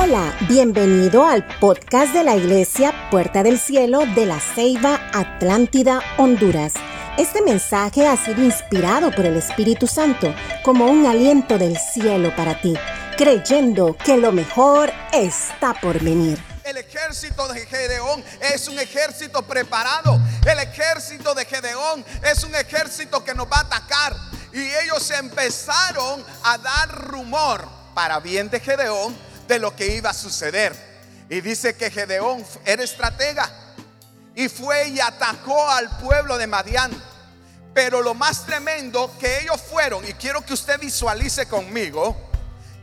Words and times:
Hola, 0.00 0.32
bienvenido 0.48 1.26
al 1.26 1.44
podcast 1.58 2.12
de 2.12 2.22
la 2.22 2.36
Iglesia 2.36 2.94
Puerta 3.10 3.42
del 3.42 3.58
Cielo 3.58 4.06
de 4.14 4.26
la 4.26 4.38
Ceiba 4.38 5.00
Atlántida, 5.12 6.00
Honduras. 6.18 6.74
Este 7.16 7.42
mensaje 7.42 8.06
ha 8.06 8.16
sido 8.16 8.44
inspirado 8.44 9.10
por 9.10 9.26
el 9.26 9.36
Espíritu 9.36 9.88
Santo 9.88 10.32
como 10.62 10.86
un 10.86 11.04
aliento 11.04 11.58
del 11.58 11.76
cielo 11.76 12.34
para 12.36 12.60
ti, 12.60 12.74
creyendo 13.16 13.96
que 13.96 14.16
lo 14.16 14.30
mejor 14.30 14.92
está 15.12 15.74
por 15.74 16.00
venir. 16.00 16.38
El 16.62 16.76
ejército 16.76 17.48
de 17.48 17.66
Gedeón 17.66 18.22
es 18.54 18.68
un 18.68 18.78
ejército 18.78 19.42
preparado. 19.42 20.20
El 20.46 20.60
ejército 20.60 21.34
de 21.34 21.44
Gedeón 21.44 22.04
es 22.22 22.44
un 22.44 22.54
ejército 22.54 23.24
que 23.24 23.34
nos 23.34 23.48
va 23.48 23.56
a 23.56 23.60
atacar. 23.62 24.14
Y 24.52 24.60
ellos 24.60 25.10
empezaron 25.10 26.24
a 26.44 26.56
dar 26.56 26.88
rumor 26.88 27.66
para 27.94 28.20
bien 28.20 28.48
de 28.48 28.60
Gedeón 28.60 29.27
de 29.48 29.58
lo 29.58 29.74
que 29.74 29.96
iba 29.96 30.10
a 30.10 30.14
suceder. 30.14 30.76
Y 31.28 31.40
dice 31.40 31.74
que 31.74 31.90
Gedeón 31.90 32.44
era 32.64 32.84
estratega 32.84 33.50
y 34.34 34.48
fue 34.48 34.88
y 34.90 35.00
atacó 35.00 35.68
al 35.68 35.98
pueblo 35.98 36.38
de 36.38 36.46
Madián. 36.46 36.92
Pero 37.74 38.02
lo 38.02 38.14
más 38.14 38.46
tremendo 38.46 39.10
que 39.18 39.40
ellos 39.40 39.60
fueron, 39.60 40.06
y 40.06 40.12
quiero 40.14 40.44
que 40.44 40.54
usted 40.54 40.78
visualice 40.78 41.46
conmigo, 41.46 42.16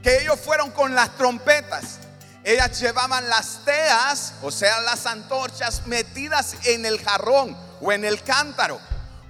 que 0.01 0.21
ellos 0.21 0.39
fueron 0.39 0.71
con 0.71 0.93
las 0.95 1.15
trompetas. 1.17 1.99
Ellas 2.43 2.79
llevaban 2.79 3.27
las 3.27 3.65
teas, 3.65 4.33
o 4.41 4.51
sea, 4.51 4.79
las 4.81 5.05
antorchas 5.05 5.87
metidas 5.87 6.55
en 6.65 6.85
el 6.85 7.03
jarrón 7.03 7.57
o 7.81 7.91
en 7.91 8.05
el 8.05 8.21
cántaro. 8.21 8.79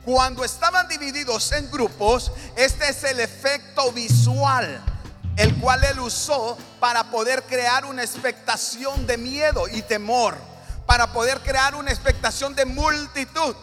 Cuando 0.04 0.44
estaban 0.44 0.88
divididos 0.88 1.52
en 1.54 1.72
grupos, 1.72 2.32
este 2.58 2.90
es 2.90 3.04
el 3.06 3.22
efecto 3.22 3.92
visual 3.92 4.95
el 5.36 5.60
cual 5.60 5.84
él 5.84 6.00
usó 6.00 6.58
para 6.80 7.12
poder 7.12 7.44
crear 7.44 7.84
una 7.86 8.04
expectación 8.04 9.06
de 9.06 9.18
miedo 9.18 9.68
y 9.68 9.82
temor, 9.82 10.38
para 10.86 11.12
poder 11.12 11.42
crear 11.42 11.76
una 11.76 11.92
expectación 11.92 12.56
de 12.56 12.64
multitud. 12.66 13.54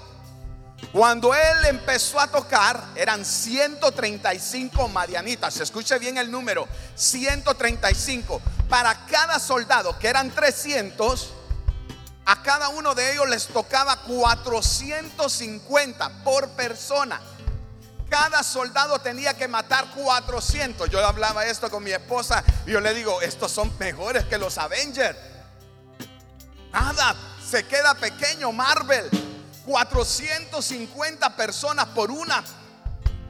Cuando 0.93 1.35
él 1.35 1.65
empezó 1.69 2.21
a 2.21 2.27
tocar, 2.27 2.85
eran 2.97 3.25
135 3.25 4.89
madianitas. 4.89 5.59
Escuche 5.61 5.99
bien 5.99 6.19
el 6.19 6.31
número: 6.31 6.69
135. 6.95 8.43
Para 8.69 9.07
cada 9.07 9.39
soldado, 9.39 9.99
que 9.99 10.09
eran 10.09 10.31
300, 10.31 11.33
a 12.27 12.43
cada 12.43 12.69
uno 12.69 12.95
de 12.95 13.13
ellos 13.13 13.27
les 13.29 13.47
tocaba 13.47 14.03
450 14.03 16.25
por 16.25 16.51
persona. 16.51 17.23
Cada 18.13 18.43
soldado 18.43 18.99
tenía 18.99 19.33
que 19.33 19.49
matar 19.49 19.87
400. 19.95 20.91
Yo 20.91 21.03
hablaba 21.03 21.47
esto 21.47 21.71
con 21.71 21.83
mi 21.83 21.93
esposa 21.93 22.45
y 22.67 22.73
yo 22.73 22.81
le 22.83 22.93
digo, 22.93 23.23
estos 23.23 23.51
son 23.51 23.73
mejores 23.79 24.27
que 24.27 24.37
los 24.37 24.59
Avengers. 24.59 25.17
Nada, 26.75 27.17
se 27.51 27.65
queda 27.65 27.95
pequeño 27.95 28.53
Marvel. 28.53 29.09
450 29.65 31.37
personas 31.37 31.87
por 31.87 32.11
una. 32.11 32.45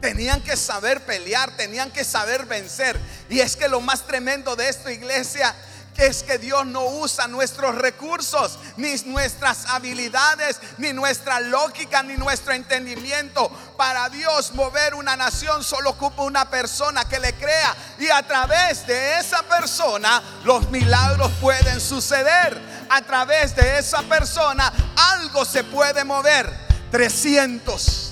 Tenían 0.01 0.41
que 0.41 0.57
saber 0.57 1.05
pelear, 1.05 1.55
tenían 1.55 1.89
que 1.89 2.03
saber 2.03 2.45
vencer. 2.45 2.99
Y 3.29 3.39
es 3.39 3.55
que 3.55 3.69
lo 3.69 3.79
más 3.79 4.05
tremendo 4.05 4.57
de 4.57 4.67
esta 4.67 4.91
iglesia 4.91 5.55
es 5.97 6.23
que 6.23 6.37
Dios 6.37 6.65
no 6.65 6.85
usa 6.85 7.27
nuestros 7.27 7.75
recursos, 7.75 8.57
ni 8.77 8.93
nuestras 9.05 9.65
habilidades, 9.69 10.59
ni 10.77 10.93
nuestra 10.93 11.39
lógica, 11.39 12.03
ni 12.03 12.15
nuestro 12.15 12.53
entendimiento. 12.53 13.49
Para 13.77 14.09
Dios 14.09 14.53
mover 14.53 14.95
una 14.95 15.15
nación 15.15 15.63
solo 15.63 15.91
ocupa 15.91 16.23
una 16.23 16.49
persona 16.49 17.05
que 17.05 17.19
le 17.19 17.33
crea 17.33 17.75
y 17.99 18.09
a 18.09 18.23
través 18.23 18.85
de 18.87 19.19
esa 19.19 19.43
persona 19.43 20.21
los 20.43 20.69
milagros 20.69 21.31
pueden 21.39 21.79
suceder. 21.79 22.83
A 22.89 23.01
través 23.01 23.55
de 23.55 23.79
esa 23.79 24.01
persona 24.03 24.71
algo 24.95 25.45
se 25.45 25.63
puede 25.63 26.03
mover. 26.03 26.51
300 26.91 28.02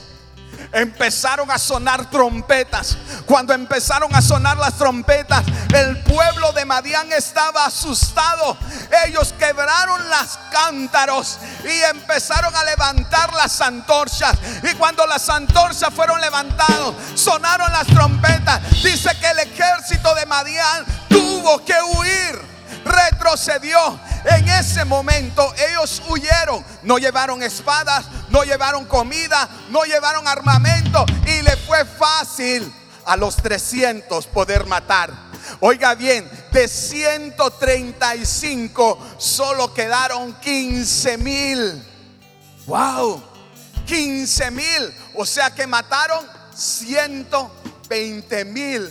empezaron 0.71 1.49
a 1.51 1.57
sonar 1.57 2.09
trompetas. 2.09 2.97
Cuando 3.25 3.53
empezaron 3.53 4.13
a 4.15 4.21
sonar 4.21 4.57
las 4.57 4.77
trompetas, 4.77 5.43
el 5.73 5.97
pueblo 6.03 6.51
de 6.53 6.65
Madián 6.65 7.11
estaba 7.13 7.65
asustado. 7.65 8.57
Ellos 9.05 9.33
quebraron 9.37 10.09
las 10.09 10.37
cántaros 10.51 11.39
y 11.63 11.81
empezaron 11.95 12.55
a 12.55 12.63
levantar 12.63 13.33
las 13.33 13.59
antorchas. 13.61 14.37
Y 14.63 14.75
cuando 14.75 15.05
las 15.07 15.29
antorchas 15.29 15.93
fueron 15.93 16.19
levantadas, 16.21 16.93
sonaron 17.15 17.71
las 17.71 17.87
trompetas. 17.87 18.61
Dice 18.83 19.09
que 19.19 19.29
el 19.29 19.39
ejército 19.39 20.13
de 20.15 20.25
Madián 20.25 20.85
tuvo 21.09 21.63
que 21.63 21.75
huir 21.81 22.50
retrocedió. 22.85 23.99
En 24.25 24.47
ese 24.49 24.83
momento 24.85 25.53
ellos 25.69 26.01
huyeron. 26.07 26.63
No 26.83 26.97
llevaron 26.97 27.43
espadas, 27.43 28.05
no 28.29 28.43
llevaron 28.43 28.85
comida, 28.85 29.49
no 29.69 29.83
llevaron 29.83 30.25
armamento 30.27 31.05
y 31.25 31.41
le 31.41 31.57
fue 31.57 31.83
fácil 31.85 32.71
a 33.05 33.17
los 33.17 33.35
300 33.37 34.27
poder 34.27 34.67
matar. 34.67 35.11
Oiga 35.59 35.95
bien, 35.95 36.29
de 36.51 36.67
135 36.67 38.99
solo 39.17 39.73
quedaron 39.73 40.35
15 40.35 41.17
mil. 41.17 41.83
Wow, 42.67 43.23
15 43.85 44.51
mil. 44.51 44.93
O 45.15 45.25
sea 45.25 45.49
que 45.53 45.65
mataron 45.67 46.25
120 46.55 48.45
mil. 48.45 48.89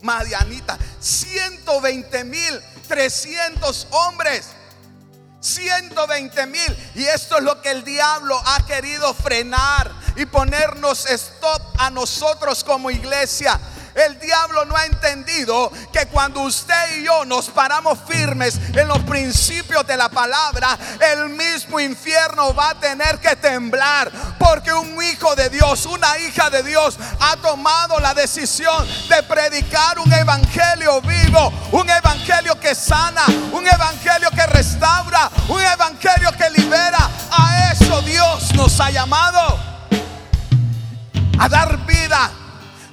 Madianita, 0.00 0.78
120 1.00 2.22
mil 2.24 2.60
300 2.88 3.86
hombres. 3.90 4.48
120 5.40 6.46
mil. 6.46 6.90
Y 6.94 7.04
esto 7.04 7.38
es 7.38 7.44
lo 7.44 7.62
que 7.62 7.70
el 7.70 7.84
diablo 7.84 8.40
ha 8.44 8.66
querido 8.66 9.14
frenar 9.14 9.92
y 10.16 10.26
ponernos 10.26 11.06
stop 11.06 11.62
a 11.78 11.90
nosotros 11.90 12.64
como 12.64 12.90
iglesia. 12.90 13.60
El 13.98 14.16
diablo 14.20 14.64
no 14.64 14.76
ha 14.76 14.86
entendido 14.86 15.72
que 15.92 16.06
cuando 16.06 16.42
usted 16.42 16.98
y 16.98 17.04
yo 17.04 17.24
nos 17.24 17.48
paramos 17.48 17.98
firmes 18.06 18.56
en 18.72 18.86
los 18.86 19.00
principios 19.00 19.84
de 19.88 19.96
la 19.96 20.08
palabra, 20.08 20.78
el 21.00 21.30
mismo 21.30 21.80
infierno 21.80 22.54
va 22.54 22.70
a 22.70 22.74
tener 22.78 23.18
que 23.18 23.34
temblar. 23.34 24.12
Porque 24.38 24.72
un 24.72 25.02
hijo 25.02 25.34
de 25.34 25.50
Dios, 25.50 25.84
una 25.86 26.16
hija 26.18 26.48
de 26.48 26.62
Dios 26.62 26.96
ha 27.18 27.36
tomado 27.38 27.98
la 27.98 28.14
decisión 28.14 28.86
de 29.08 29.20
predicar 29.24 29.98
un 29.98 30.12
evangelio 30.12 31.00
vivo, 31.00 31.52
un 31.72 31.90
evangelio 31.90 32.58
que 32.60 32.76
sana, 32.76 33.24
un 33.52 33.66
evangelio 33.66 34.30
que 34.30 34.46
restaura, 34.46 35.28
un 35.48 35.60
evangelio 35.60 36.30
que 36.38 36.50
libera. 36.50 37.10
A 37.32 37.72
eso 37.72 38.00
Dios 38.02 38.54
nos 38.54 38.78
ha 38.80 38.90
llamado. 38.90 39.58
A 41.40 41.48
dar 41.48 41.84
vida 41.84 42.30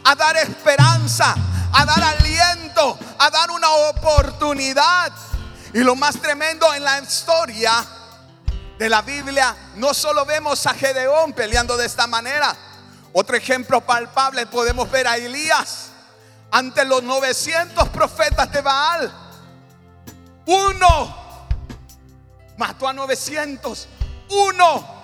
a 0.06 0.14
dar 0.14 0.38
esperanza, 0.38 1.36
a 1.74 1.86
dar 1.86 2.04
aliento, 2.04 2.98
a 3.18 3.30
dar 3.30 3.50
una 3.52 3.70
oportunidad. 3.72 5.12
Y 5.74 5.80
lo 5.80 5.96
más 5.96 6.22
tremendo 6.22 6.72
en 6.74 6.84
la 6.84 7.00
historia 7.00 7.84
de 8.78 8.88
la 8.88 9.02
Biblia, 9.02 9.56
no 9.76 9.94
solo 9.94 10.24
vemos 10.26 10.66
a 10.68 10.74
Gedeón 10.76 11.34
peleando 11.34 11.76
de 11.76 11.88
esta 11.88 12.06
manera. 12.06 12.56
Otro 13.14 13.36
ejemplo 13.36 13.82
palpable 13.82 14.46
podemos 14.46 14.90
ver 14.92 15.08
a 15.08 15.18
Elías 15.18 15.88
ante 16.52 16.86
los 16.86 17.02
900 17.02 17.90
profetas 17.90 18.52
de 18.52 18.62
Baal. 18.62 19.12
Uno 20.46 21.48
mató 22.58 22.88
a 22.88 22.94
900. 22.94 23.88
Uno. 24.30 24.96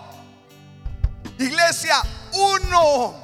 Iglesia, 1.40 2.02
uno 2.34 3.21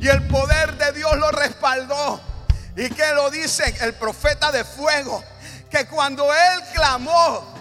y 0.00 0.08
el 0.08 0.26
poder 0.28 0.76
de 0.76 0.92
Dios 0.92 1.16
lo 1.16 1.30
respaldó. 1.30 2.20
¿Y 2.76 2.90
que 2.90 3.12
lo 3.14 3.30
dice 3.30 3.74
el 3.80 3.94
profeta 3.94 4.52
de 4.52 4.64
fuego? 4.64 5.24
Que 5.70 5.86
cuando 5.86 6.32
él 6.32 6.60
clamó, 6.74 7.54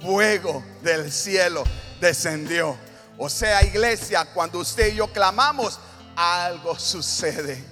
fuego 0.00 0.62
del 0.82 1.10
cielo 1.10 1.64
descendió. 2.00 2.76
O 3.18 3.28
sea, 3.28 3.62
iglesia, 3.64 4.24
cuando 4.32 4.58
usted 4.60 4.92
y 4.92 4.96
yo 4.96 5.12
clamamos, 5.12 5.80
algo 6.14 6.78
sucede. 6.78 7.62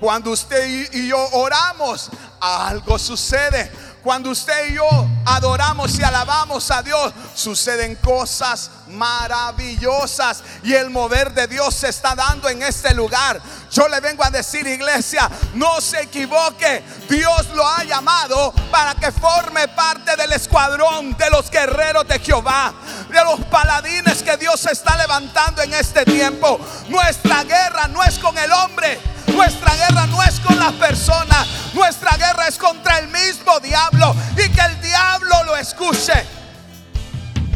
Cuando 0.00 0.30
usted 0.30 0.88
y 0.92 1.08
yo 1.08 1.18
oramos, 1.32 2.10
algo 2.40 2.98
sucede. 2.98 3.70
Cuando 4.04 4.28
usted 4.28 4.68
y 4.68 4.74
yo 4.74 5.08
adoramos 5.24 5.98
y 5.98 6.02
alabamos 6.02 6.70
a 6.70 6.82
Dios, 6.82 7.14
suceden 7.34 7.96
cosas 7.96 8.70
maravillosas 8.88 10.42
y 10.62 10.74
el 10.74 10.90
mover 10.90 11.32
de 11.32 11.46
Dios 11.46 11.74
se 11.74 11.88
está 11.88 12.14
dando 12.14 12.50
en 12.50 12.62
este 12.62 12.92
lugar. 12.92 13.40
Yo 13.70 13.88
le 13.88 14.00
vengo 14.00 14.22
a 14.22 14.28
decir, 14.28 14.66
iglesia, 14.66 15.30
no 15.54 15.80
se 15.80 16.02
equivoque. 16.02 16.84
Dios 17.08 17.48
lo 17.54 17.66
ha 17.66 17.82
llamado 17.84 18.52
para 18.70 18.94
que 18.94 19.10
forme 19.10 19.68
parte 19.68 20.16
del 20.16 20.32
escuadrón 20.32 21.16
de 21.16 21.30
los 21.30 21.50
guerreros 21.50 22.06
de 22.06 22.18
Jehová, 22.18 22.74
de 23.08 23.24
los 23.24 23.40
paladines 23.46 24.22
que 24.22 24.36
Dios 24.36 24.66
está 24.66 24.98
levantando 24.98 25.62
en 25.62 25.72
este 25.72 26.04
tiempo. 26.04 26.60
Nuestra 26.90 27.42
guerra 27.44 27.88
no 27.88 28.04
es 28.04 28.18
con 28.18 28.36
el 28.36 28.52
hombre 28.52 29.13
Nuestra 29.34 29.74
guerra 29.74 30.06
no 30.06 30.22
es 30.22 30.38
con 30.40 30.58
las 30.58 30.72
personas, 30.74 31.46
nuestra 31.74 32.16
guerra 32.16 32.46
es 32.46 32.56
contra 32.56 32.98
el 32.98 33.08
mismo 33.08 33.58
diablo 33.60 34.14
y 34.32 34.48
que 34.48 34.60
el 34.60 34.80
diablo 34.80 35.44
lo 35.44 35.56
escuche. 35.56 36.12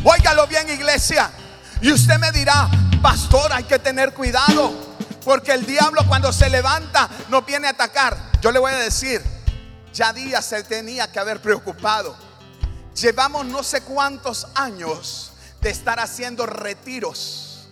Óigalo 0.02 0.46
bien, 0.46 0.68
iglesia. 0.68 1.30
Y 1.80 1.92
usted 1.92 2.18
me 2.18 2.32
dirá, 2.32 2.68
pastor, 3.00 3.52
hay 3.52 3.64
que 3.64 3.78
tener 3.78 4.12
cuidado, 4.12 4.72
porque 5.24 5.52
el 5.52 5.64
diablo 5.64 6.04
cuando 6.08 6.32
se 6.32 6.50
levanta 6.50 7.08
no 7.28 7.42
viene 7.42 7.68
a 7.68 7.70
atacar. 7.70 8.16
Yo 8.40 8.50
le 8.50 8.58
voy 8.58 8.72
a 8.72 8.78
decir, 8.78 9.22
ya 9.92 10.12
días 10.12 10.44
se 10.44 10.62
tenía 10.64 11.10
que 11.10 11.18
haber 11.18 11.40
preocupado. 11.40 12.16
Llevamos 12.94 13.46
no 13.46 13.62
sé 13.62 13.82
cuántos 13.82 14.48
años 14.54 15.32
de 15.60 15.70
estar 15.70 16.00
haciendo 16.00 16.46
retiros. 16.46 17.68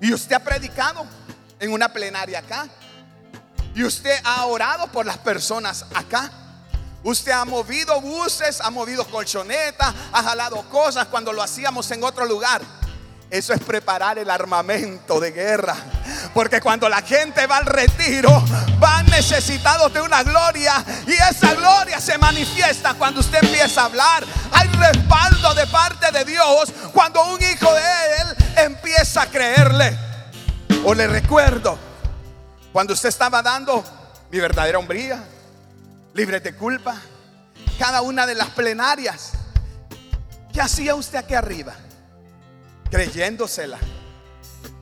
Y 0.00 0.12
usted 0.12 0.34
ha 0.36 0.40
predicado 0.40 1.06
en 1.60 1.72
una 1.72 1.92
plenaria 1.92 2.40
acá. 2.40 2.68
Y 3.74 3.82
usted 3.84 4.18
ha 4.24 4.46
orado 4.46 4.86
por 4.88 5.04
las 5.04 5.18
personas 5.18 5.84
acá. 5.94 6.30
Usted 7.02 7.32
ha 7.32 7.44
movido 7.44 8.00
buses, 8.00 8.60
ha 8.60 8.70
movido 8.70 9.06
colchonetas, 9.06 9.92
ha 10.12 10.22
jalado 10.22 10.62
cosas 10.70 11.06
cuando 11.08 11.32
lo 11.32 11.42
hacíamos 11.42 11.90
en 11.90 12.02
otro 12.02 12.24
lugar. 12.24 12.62
Eso 13.30 13.52
es 13.52 13.60
preparar 13.60 14.16
el 14.18 14.30
armamento 14.30 15.18
de 15.18 15.32
guerra. 15.32 15.76
Porque 16.32 16.60
cuando 16.60 16.88
la 16.88 17.02
gente 17.02 17.46
va 17.46 17.56
al 17.58 17.66
retiro, 17.66 18.30
van 18.78 19.06
necesitados 19.06 19.92
de 19.92 20.00
una 20.00 20.22
gloria. 20.22 20.84
Y 21.06 21.12
esa 21.12 21.54
gloria 21.54 22.00
se 22.00 22.16
manifiesta 22.16 22.94
cuando 22.94 23.20
usted 23.20 23.42
empieza 23.42 23.82
a 23.82 23.84
hablar. 23.86 24.24
Hay 24.52 24.68
respaldo 24.68 25.52
de 25.54 25.66
parte 25.66 26.12
de 26.12 26.24
Dios 26.24 26.72
cuando 26.92 27.24
un 27.24 27.42
hijo 27.42 27.74
de 27.74 27.82
Él 28.20 28.36
empieza 28.56 29.22
a 29.22 29.26
creerle. 29.26 29.98
O 30.84 30.94
le 30.94 31.06
recuerdo, 31.08 31.76
cuando 32.74 32.92
usted 32.92 33.08
estaba 33.08 33.40
dando 33.40 33.84
mi 34.32 34.40
verdadera 34.40 34.80
hombría, 34.80 35.22
libre 36.12 36.40
de 36.40 36.56
culpa, 36.56 37.00
cada 37.78 38.02
una 38.02 38.26
de 38.26 38.34
las 38.34 38.50
plenarias, 38.50 39.30
¿qué 40.52 40.60
hacía 40.60 40.96
usted 40.96 41.18
aquí 41.18 41.34
arriba? 41.34 41.72
creyéndosela, 42.90 43.78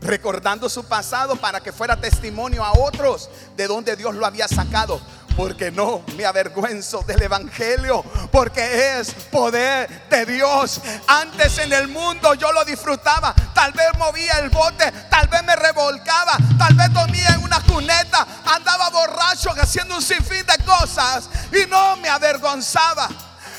recordando 0.00 0.70
su 0.70 0.84
pasado 0.84 1.36
para 1.36 1.60
que 1.60 1.70
fuera 1.70 2.00
testimonio 2.00 2.64
a 2.64 2.72
otros 2.78 3.28
de 3.56 3.66
donde 3.66 3.94
Dios 3.94 4.14
lo 4.14 4.24
había 4.24 4.48
sacado. 4.48 4.98
Porque 5.36 5.70
no 5.70 6.02
me 6.16 6.24
avergüenzo 6.26 7.02
del 7.02 7.22
Evangelio, 7.22 8.02
porque 8.30 8.98
es 8.98 9.12
poder 9.30 10.08
de 10.08 10.26
Dios. 10.26 10.80
Antes 11.06 11.58
en 11.58 11.72
el 11.72 11.88
mundo 11.88 12.34
yo 12.34 12.52
lo 12.52 12.64
disfrutaba, 12.64 13.34
tal 13.54 13.72
vez 13.72 13.86
movía 13.98 14.38
el 14.38 14.50
bote, 14.50 14.92
tal 15.10 15.28
vez 15.28 15.42
me 15.44 15.56
revolcaba, 15.56 16.36
tal 16.58 16.74
vez 16.74 16.92
dormía 16.92 17.28
en 17.30 17.42
una 17.42 17.60
cuneta, 17.62 18.26
andaba 18.44 18.90
borracho 18.90 19.50
haciendo 19.58 19.96
un 19.96 20.02
sinfín 20.02 20.44
de 20.46 20.64
cosas 20.64 21.28
y 21.52 21.68
no 21.68 21.96
me 21.96 22.08
avergonzaba. 22.08 23.08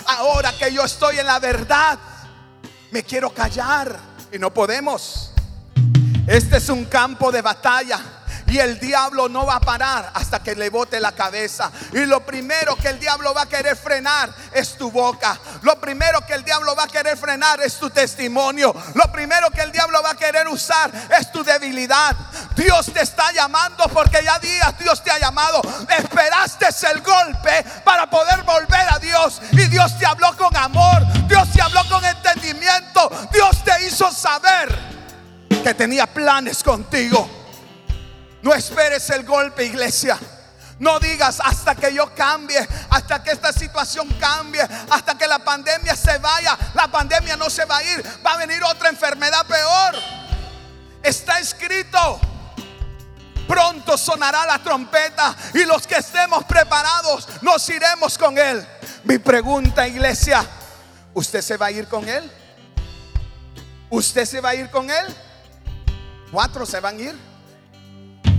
Ahora 0.06 0.54
que 0.54 0.72
yo 0.72 0.84
estoy 0.84 1.20
en 1.20 1.26
la 1.26 1.40
verdad, 1.40 1.98
me 2.92 3.04
quiero 3.04 3.34
callar 3.34 3.98
y 4.32 4.38
no 4.38 4.54
podemos. 4.54 5.32
Este 6.28 6.58
es 6.58 6.70
un 6.70 6.86
campo 6.86 7.32
de 7.32 7.42
batalla. 7.42 8.00
Y 8.54 8.60
el 8.60 8.80
diablo 8.80 9.28
no 9.30 9.48
va 9.48 9.56
a 9.56 9.60
parar 9.60 10.12
hasta 10.14 10.44
que 10.44 10.54
le 10.54 10.70
bote 10.70 11.00
la 11.00 11.12
cabeza. 11.14 11.72
Y 11.92 12.06
lo 12.06 12.24
primero 12.24 12.76
que 12.76 12.90
el 12.90 13.00
diablo 13.00 13.34
va 13.34 13.42
a 13.42 13.46
querer 13.50 13.76
frenar 13.76 14.32
es 14.52 14.78
tu 14.78 14.92
boca. 14.92 15.40
Lo 15.64 15.82
primero 15.82 16.24
que 16.24 16.36
el 16.36 16.44
diablo 16.44 16.76
va 16.76 16.84
a 16.84 16.88
querer 16.88 17.18
frenar 17.18 17.60
es 17.62 17.80
tu 17.80 17.90
testimonio. 17.90 18.72
Lo 18.94 19.12
primero 19.12 19.50
que 19.50 19.62
el 19.62 19.72
diablo 19.72 20.04
va 20.04 20.12
a 20.12 20.16
querer 20.16 20.48
usar 20.48 20.92
es 21.20 21.32
tu 21.32 21.44
debilidad. 21.44 22.16
Dios 22.56 22.94
te 22.94 23.02
está 23.02 23.32
llamando 23.32 23.86
porque 23.92 24.24
ya 24.24 24.38
días 24.38 24.78
Dios 24.78 25.04
te 25.04 25.10
ha 25.10 25.18
llamado. 25.18 25.60
Esperaste 25.90 26.68
el 26.94 27.02
golpe 27.02 27.66
para 27.84 28.08
poder 28.08 28.44
volver 28.44 28.86
a 28.88 29.00
Dios. 29.00 29.42
Y 29.52 29.66
Dios 29.66 29.98
te 29.98 30.06
habló 30.06 30.38
con 30.38 30.56
amor. 30.56 31.02
Dios 31.28 31.52
te 31.52 31.60
habló 31.60 31.82
con 31.90 32.06
entendimiento. 32.06 33.10
Dios 33.32 33.64
te 33.64 33.88
hizo 33.88 34.12
saber 34.12 34.70
que 35.64 35.74
tenía 35.74 36.06
planes 36.06 36.62
contigo. 36.62 37.43
No 38.44 38.54
esperes 38.54 39.10
el 39.10 39.24
golpe, 39.24 39.64
iglesia. 39.64 40.20
No 40.78 41.00
digas 41.00 41.40
hasta 41.42 41.76
que 41.76 41.94
yo 41.94 42.14
cambie, 42.14 42.60
hasta 42.90 43.24
que 43.24 43.32
esta 43.32 43.54
situación 43.54 44.08
cambie, 44.20 44.62
hasta 44.90 45.18
que 45.18 45.26
la 45.28 45.40
pandemia 45.40 45.96
se 45.96 46.18
vaya. 46.18 46.58
La 46.74 46.90
pandemia 46.90 47.38
no 47.38 47.50
se 47.50 47.64
va 47.64 47.78
a 47.78 47.84
ir, 47.84 48.04
va 48.26 48.34
a 48.34 48.38
venir 48.38 48.62
otra 48.66 48.90
enfermedad 48.90 49.46
peor. 49.46 49.96
Está 51.02 51.40
escrito. 51.40 52.20
Pronto 53.48 53.98
sonará 53.98 54.46
la 54.46 54.60
trompeta 54.60 55.36
y 55.54 55.64
los 55.64 55.88
que 55.88 55.96
estemos 55.96 56.44
preparados 56.44 57.28
nos 57.42 57.68
iremos 57.70 58.18
con 58.18 58.38
él. 58.38 58.66
Mi 59.06 59.20
pregunta, 59.20 59.88
iglesia, 59.88 60.46
¿usted 61.14 61.42
se 61.42 61.56
va 61.56 61.68
a 61.68 61.72
ir 61.72 61.88
con 61.88 62.08
él? 62.10 62.30
¿Usted 63.90 64.26
se 64.26 64.42
va 64.42 64.50
a 64.50 64.56
ir 64.56 64.70
con 64.70 64.90
él? 64.90 65.16
¿Cuatro 66.30 66.66
se 66.66 66.82
van 66.82 66.98
a 66.98 67.02
ir? 67.02 67.33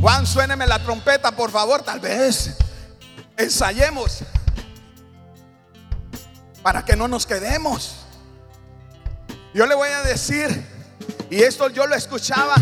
Juan, 0.04 0.26
suéneme 0.26 0.66
la 0.66 0.78
trompeta, 0.80 1.32
por 1.32 1.50
favor, 1.50 1.80
tal 1.80 1.98
vez. 1.98 2.58
Ensayemos. 3.38 4.18
Para 6.62 6.84
que 6.84 6.94
no 6.94 7.08
nos 7.08 7.24
quedemos. 7.24 7.94
Yo 9.54 9.64
le 9.64 9.74
voy 9.74 9.88
a 9.88 10.02
decir, 10.02 10.62
y 11.30 11.42
esto 11.42 11.70
yo 11.70 11.86
lo 11.86 11.94
escuchaba, 11.94 12.54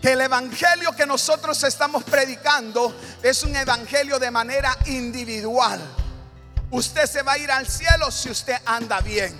que 0.00 0.12
el 0.12 0.20
evangelio 0.20 0.94
que 0.94 1.04
nosotros 1.04 1.60
estamos 1.64 2.04
predicando 2.04 2.96
es 3.24 3.42
un 3.42 3.56
evangelio 3.56 4.20
de 4.20 4.30
manera 4.30 4.78
individual. 4.86 5.80
Usted 6.70 7.06
se 7.06 7.22
va 7.22 7.32
a 7.32 7.38
ir 7.38 7.50
al 7.50 7.66
cielo 7.66 8.08
si 8.12 8.30
usted 8.30 8.54
anda 8.66 9.00
bien. 9.00 9.36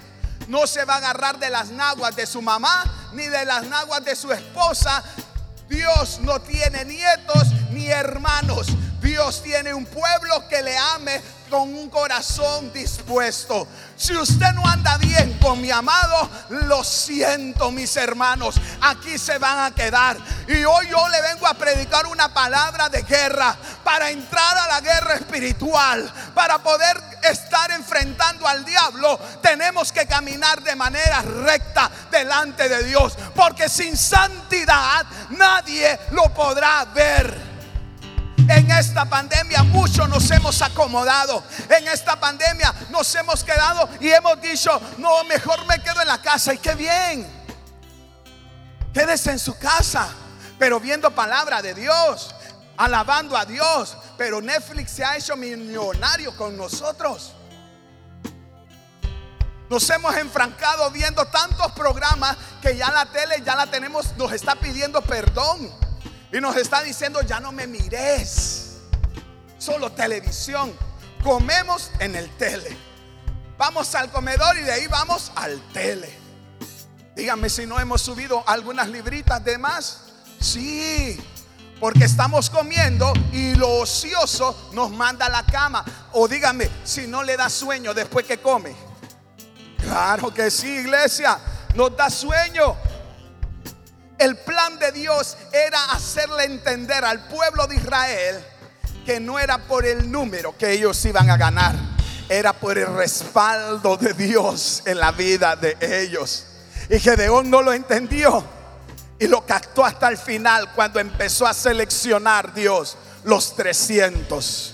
No 0.49 0.67
se 0.67 0.85
va 0.85 0.95
a 0.95 0.97
agarrar 0.97 1.39
de 1.39 1.51
las 1.51 1.69
naguas 1.71 2.17
de 2.17 2.27
su 2.27 2.43
mamá 2.43 3.11
ni 3.13 3.29
de 3.29 3.45
las 3.45 3.63
naguas 3.69 4.05
de 4.05 4.17
su 4.17 4.33
esposa 4.33 5.05
Dios 5.69 6.21
no 6.23 6.41
tiene 6.41 6.85
nietos 6.85 7.49
ni 7.71 7.87
hermanos. 7.89 8.69
Dios 9.01 9.43
tiene 9.43 9.75
un 9.75 9.87
pueblo 9.87 10.47
que 10.49 10.63
le 10.63 10.77
ame 10.77 11.21
con 11.53 11.75
un 11.75 11.91
corazón 11.91 12.73
dispuesto. 12.73 13.69
Si 13.95 14.17
usted 14.17 14.55
no 14.55 14.67
anda 14.67 14.97
bien 14.97 15.39
con 15.39 15.61
mi 15.61 15.71
amado, 15.71 16.31
lo 16.49 16.83
siento 16.83 17.71
mis 17.71 17.95
hermanos, 17.99 18.55
aquí 18.81 19.19
se 19.19 19.37
van 19.37 19.59
a 19.59 19.75
quedar. 19.75 20.17
Y 20.49 20.65
hoy 20.65 20.89
yo 20.89 21.07
le 21.11 21.21
vengo 21.21 21.47
a 21.47 21.53
predicar 21.53 22.07
una 22.07 22.33
palabra 22.33 22.89
de 22.89 23.03
guerra 23.03 23.55
para 23.85 24.09
entrar 24.09 24.57
a 24.57 24.67
la 24.69 24.81
guerra 24.81 25.17
espiritual, 25.17 26.11
para 26.35 26.57
poder 26.63 26.99
estar 27.23 27.71
enfrentando 27.73 28.49
al 28.49 28.65
diablo, 28.65 29.19
tenemos 29.43 29.93
que 29.93 30.07
caminar 30.07 30.63
de 30.63 30.75
manera 30.75 31.21
recta 31.21 31.91
delante 32.11 32.67
de 32.67 32.83
Dios, 32.85 33.13
porque 33.35 33.69
sin 33.69 33.95
santidad 33.99 35.05
nadie 35.29 36.01
lo 36.13 36.33
podrá 36.33 36.87
ver. 36.87 37.52
En 38.49 38.71
esta 38.71 39.05
pandemia 39.05 39.63
muchos 39.63 40.09
nos 40.09 40.31
hemos 40.31 40.61
acomodado. 40.63 41.43
En 41.69 41.87
esta 41.89 42.19
pandemia 42.19 42.75
nos 42.91 43.15
hemos 43.15 43.45
quedado 43.45 43.89
y 44.01 44.11
hemos 44.11 44.41
dicho, 44.41 44.81
no, 44.99 45.25
mejor 45.25 45.65
me 45.67 45.81
quedo 45.83 46.01
en 46.01 46.09
la 46.09 46.21
casa. 46.21 46.55
Y 46.55 46.59
qué 46.59 46.75
bien. 46.75 47.27
Quédese 48.93 49.31
en 49.31 49.39
su 49.39 49.57
casa, 49.59 50.09
pero 50.59 50.79
viendo 50.79 51.11
palabra 51.11 51.63
de 51.63 51.75
Dios, 51.75 52.35
alabando 52.77 53.37
a 53.37 53.45
Dios. 53.45 53.97
Pero 54.19 54.41
Netflix 54.41 54.93
se 54.93 55.05
ha 55.05 55.17
hecho 55.17 55.37
millonario 55.37 56.37
con 56.37 56.57
nosotros. 56.57 57.33
Nos 59.71 59.89
hemos 59.89 60.15
enfrancado 60.17 60.91
viendo 60.91 61.25
tantos 61.27 61.73
programas 61.73 62.37
que 62.61 62.77
ya 62.77 62.91
la 62.91 63.07
tele 63.07 63.43
ya 63.43 63.57
la 63.57 63.67
tenemos, 63.67 64.15
nos 64.19 64.31
está 64.33 64.55
pidiendo 64.55 65.01
perdón. 65.01 65.73
Y 66.33 66.41
nos 66.41 66.57
está 66.57 66.83
diciendo, 66.83 67.21
ya 67.23 67.41
no 67.41 67.53
me 67.53 67.67
mires. 67.67 68.79
Solo 69.59 69.93
televisión. 69.93 70.73
Comemos 71.23 71.91
en 71.99 72.17
el 72.17 72.31
tele. 72.37 72.75
Vamos 73.59 73.95
al 73.95 74.11
comedor 74.11 74.59
y 74.59 74.63
de 74.63 74.73
ahí 74.73 74.87
vamos 74.87 75.31
al 75.37 75.61
tele. 75.73 76.13
Díganme 77.15 77.51
si 77.51 77.67
no 77.67 77.79
hemos 77.79 78.01
subido 78.01 78.43
algunas 78.47 78.89
libritas 78.89 79.45
de 79.45 79.59
más. 79.59 80.05
Sí, 80.41 81.23
porque 81.79 82.05
estamos 82.05 82.49
comiendo 82.49 83.13
y 83.31 83.55
lo 83.55 83.69
ocioso 83.81 84.71
nos 84.73 84.91
manda 84.91 85.27
a 85.27 85.29
la 85.29 85.45
cama. 85.45 85.85
O 86.13 86.27
díganme 86.27 86.71
si 86.83 87.07
no 87.07 87.23
le 87.23 87.37
da 87.37 87.51
sueño 87.51 87.93
después 87.93 88.25
que 88.25 88.39
come. 88.39 88.75
Claro 89.79 90.33
que 90.33 90.51
sí, 90.51 90.69
iglesia. 90.79 91.39
Nos 91.75 91.95
da 91.95 92.09
sueño. 92.09 92.75
El 94.23 94.37
plan 94.37 94.79
de 94.79 94.93
Dios 94.93 95.37
era 95.51 95.87
hacerle 95.87 96.45
entender 96.45 97.05
al 97.05 97.27
pueblo 97.27 97.67
de 97.67 97.75
Israel 97.75 98.45
que 99.05 99.19
no 99.19 99.37
era 99.37 99.59
por 99.59 99.85
el 99.85 100.13
número 100.13 100.57
que 100.57 100.71
ellos 100.71 101.05
iban 101.05 101.29
a 101.29 101.37
ganar, 101.37 101.75
era 102.29 102.53
por 102.53 102.79
el 102.79 102.87
respaldo 102.95 103.97
de 103.97 104.13
Dios 104.13 104.85
en 104.87 105.01
la 105.01 105.11
vida 105.11 105.57
de 105.57 105.77
ellos. 105.81 106.47
Y 106.89 107.01
Gedeón 107.01 107.51
no 107.51 107.63
lo 107.63 107.73
entendió 107.73 108.45
y 109.19 109.27
lo 109.27 109.45
captó 109.45 109.85
hasta 109.85 110.07
el 110.07 110.17
final 110.17 110.73
cuando 110.73 111.01
empezó 111.01 111.45
a 111.45 111.53
seleccionar 111.53 112.55
Dios. 112.55 112.97
los 113.25 113.57
300. 113.57 114.73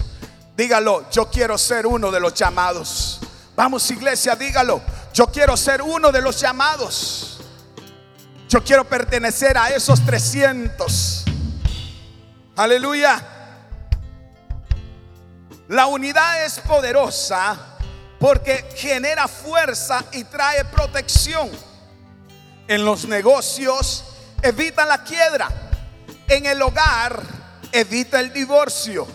Dígalo, 0.59 1.09
yo 1.11 1.31
quiero 1.31 1.57
ser 1.57 1.87
uno 1.87 2.11
de 2.11 2.21
los 2.21 2.35
llamados. 2.35 3.19
Vamos 3.57 3.91
iglesia, 3.91 4.37
dígalo, 4.37 4.83
yo 5.15 5.29
quiero 5.29 5.57
ser 5.57 5.81
uno 5.81 6.13
de 6.13 6.21
los 6.21 6.39
llamados. 6.39 7.38
Yo 8.49 8.65
quiero 8.65 8.85
pertenecer 8.85 9.59
a 9.59 9.69
esos 9.69 10.03
300. 10.07 11.25
Aleluya. 12.57 13.23
La 15.69 15.87
unidad 15.87 16.47
es 16.47 16.59
poderosa 16.61 17.59
porque 18.19 18.71
genera 18.75 19.29
fuerza 19.29 20.03
y 20.13 20.25
trae 20.25 20.65
protección. 20.65 21.51
En 22.67 22.87
los 22.87 23.05
negocios 23.05 24.05
evita 24.41 24.87
la 24.87 25.05
quiebra. 25.05 25.51
En 26.27 26.47
el 26.47 26.63
hogar 26.63 27.21
evita 27.71 28.19
el 28.19 28.33
divorcio. 28.33 29.07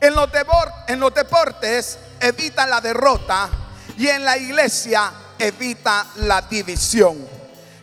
En 0.00 0.12
los, 0.16 0.28
en 0.88 0.98
los 0.98 1.14
deportes 1.14 2.00
evita 2.18 2.66
la 2.66 2.80
derrota. 2.80 3.48
Y 3.96 4.08
en 4.08 4.24
la 4.24 4.36
iglesia 4.36 5.12
evita 5.38 6.04
la 6.16 6.42
división. 6.42 7.41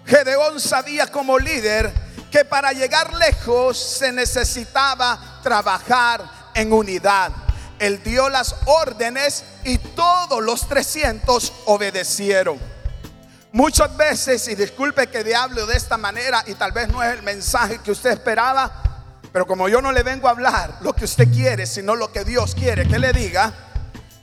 Gedeón 0.09 0.59
sabía 0.59 1.05
como 1.05 1.37
líder 1.37 1.93
que 2.31 2.43
para 2.43 2.71
llegar 2.73 3.13
lejos 3.13 3.77
se 3.77 4.11
necesitaba 4.11 5.39
trabajar 5.43 6.51
en 6.55 6.73
unidad. 6.73 7.31
Él 7.77 8.01
dio 8.03 8.27
las 8.27 8.55
órdenes 8.65 9.43
y 9.63 9.77
todos 9.77 10.43
los 10.43 10.67
300 10.67 11.53
obedecieron. 11.65 12.59
Muchas 13.51 13.95
veces, 13.95 14.47
y 14.47 14.55
disculpe 14.55 15.07
que 15.07 15.23
le 15.23 15.35
hablo 15.35 15.67
de 15.67 15.77
esta 15.77 15.97
manera 15.97 16.43
y 16.47 16.55
tal 16.55 16.71
vez 16.71 16.89
no 16.89 17.03
es 17.03 17.13
el 17.13 17.21
mensaje 17.21 17.79
que 17.79 17.91
usted 17.91 18.09
esperaba, 18.09 19.05
pero 19.31 19.45
como 19.45 19.69
yo 19.69 19.79
no 19.79 19.91
le 19.91 20.01
vengo 20.01 20.27
a 20.27 20.31
hablar 20.31 20.79
lo 20.81 20.93
que 20.93 21.05
usted 21.05 21.31
quiere, 21.31 21.67
sino 21.67 21.95
lo 21.95 22.11
que 22.11 22.23
Dios 22.23 22.55
quiere 22.55 22.87
que 22.87 22.97
le 22.97 23.13
diga, 23.13 23.53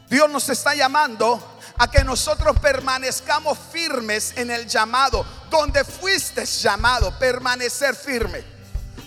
Dios 0.09 0.29
nos 0.31 0.49
está 0.49 0.75
llamando 0.75 1.56
a 1.79 1.91
que 1.91 2.05
nosotros 2.05 2.59
permanezcamos 2.61 3.59
firmes 3.73 4.33
en 4.37 4.51
el 4.51 4.67
llamado, 4.67 5.25
donde 5.51 5.85
fuiste 5.85 6.45
llamado, 6.45 7.17
permanecer 7.19 7.95
firme. 7.95 8.45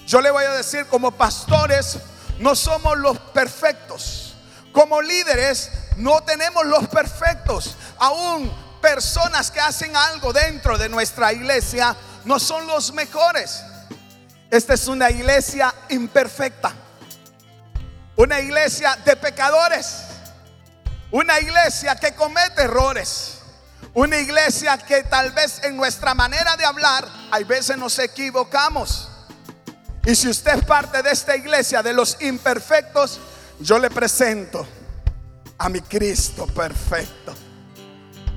Yo 0.05 0.21
le 0.21 0.31
voy 0.31 0.45
a 0.45 0.53
decir, 0.53 0.85
como 0.87 1.11
pastores, 1.11 1.97
no 2.39 2.55
somos 2.55 2.97
los 2.97 3.19
perfectos. 3.19 4.33
Como 4.71 5.01
líderes, 5.01 5.71
no 5.97 6.21
tenemos 6.21 6.65
los 6.65 6.87
perfectos. 6.87 7.75
Aún 7.97 8.51
personas 8.81 9.51
que 9.51 9.59
hacen 9.59 9.95
algo 9.95 10.31
dentro 10.31 10.77
de 10.77 10.89
nuestra 10.89 11.33
iglesia 11.33 11.95
no 12.25 12.39
son 12.39 12.65
los 12.67 12.93
mejores. 12.93 13.63
Esta 14.49 14.73
es 14.73 14.87
una 14.87 15.11
iglesia 15.11 15.73
imperfecta. 15.89 16.73
Una 18.15 18.39
iglesia 18.39 18.97
de 19.05 19.15
pecadores. 19.15 20.08
Una 21.11 21.39
iglesia 21.39 21.95
que 21.95 22.13
comete 22.13 22.63
errores. 22.63 23.39
Una 23.93 24.17
iglesia 24.17 24.77
que 24.77 25.03
tal 25.03 25.31
vez 25.31 25.63
en 25.63 25.75
nuestra 25.75 26.13
manera 26.13 26.55
de 26.55 26.65
hablar, 26.65 27.07
hay 27.31 27.43
veces 27.43 27.77
nos 27.77 27.97
equivocamos. 27.99 29.09
Y 30.05 30.15
si 30.15 30.29
usted 30.29 30.59
es 30.59 30.65
parte 30.65 31.01
de 31.01 31.11
esta 31.11 31.35
iglesia 31.35 31.81
de 31.81 31.93
los 31.93 32.21
imperfectos, 32.21 33.19
yo 33.59 33.79
le 33.79 33.89
presento 33.89 34.67
a 35.57 35.69
mi 35.69 35.81
Cristo 35.81 36.47
perfecto 36.47 37.35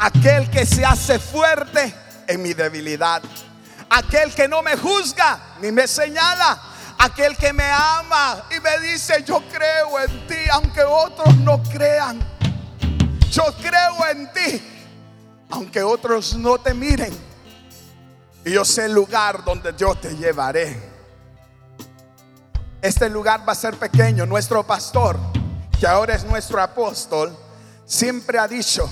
aquel 0.03 0.51
que 0.51 0.67
se 0.67 0.85
hace 0.85 1.19
fuerte 1.21 1.95
en 2.27 2.43
mi 2.43 2.55
debilidad, 2.55 3.23
aquel 3.89 4.35
que 4.35 4.49
no 4.49 4.61
me 4.61 4.77
juzga 4.77 5.39
ni 5.61 5.71
me 5.71 5.87
señala, 5.87 6.61
aquel 6.99 7.37
que 7.37 7.53
me 7.53 7.71
ama 7.71 8.45
y 8.51 8.59
me 8.59 8.79
dice, 8.81 9.23
yo 9.25 9.43
creo 9.49 10.01
en 10.01 10.27
ti, 10.27 10.35
aunque 10.51 10.83
otros 10.83 11.37
no 11.37 11.63
crean. 11.63 12.32
Yo 13.33 13.45
creo 13.61 14.09
en 14.11 14.33
ti, 14.33 14.63
aunque 15.51 15.83
otros 15.83 16.37
no 16.37 16.59
te 16.59 16.73
miren. 16.73 17.13
Y 18.45 18.53
yo 18.53 18.65
sé 18.65 18.85
el 18.85 18.93
lugar 18.93 19.43
donde 19.45 19.75
yo 19.77 19.95
te 19.97 20.15
llevaré. 20.15 20.81
Este 22.81 23.09
lugar 23.09 23.49
va 23.49 23.53
a 23.53 23.57
ser 23.57 23.77
pequeño. 23.77 24.27
Nuestro 24.27 24.65
pastor, 24.65 25.19
que 25.81 25.87
ahora 25.87 26.15
es 26.15 26.25
nuestro 26.25 26.63
apóstol, 26.63 27.37
siempre 27.87 28.39
ha 28.39 28.47
dicho, 28.47 28.89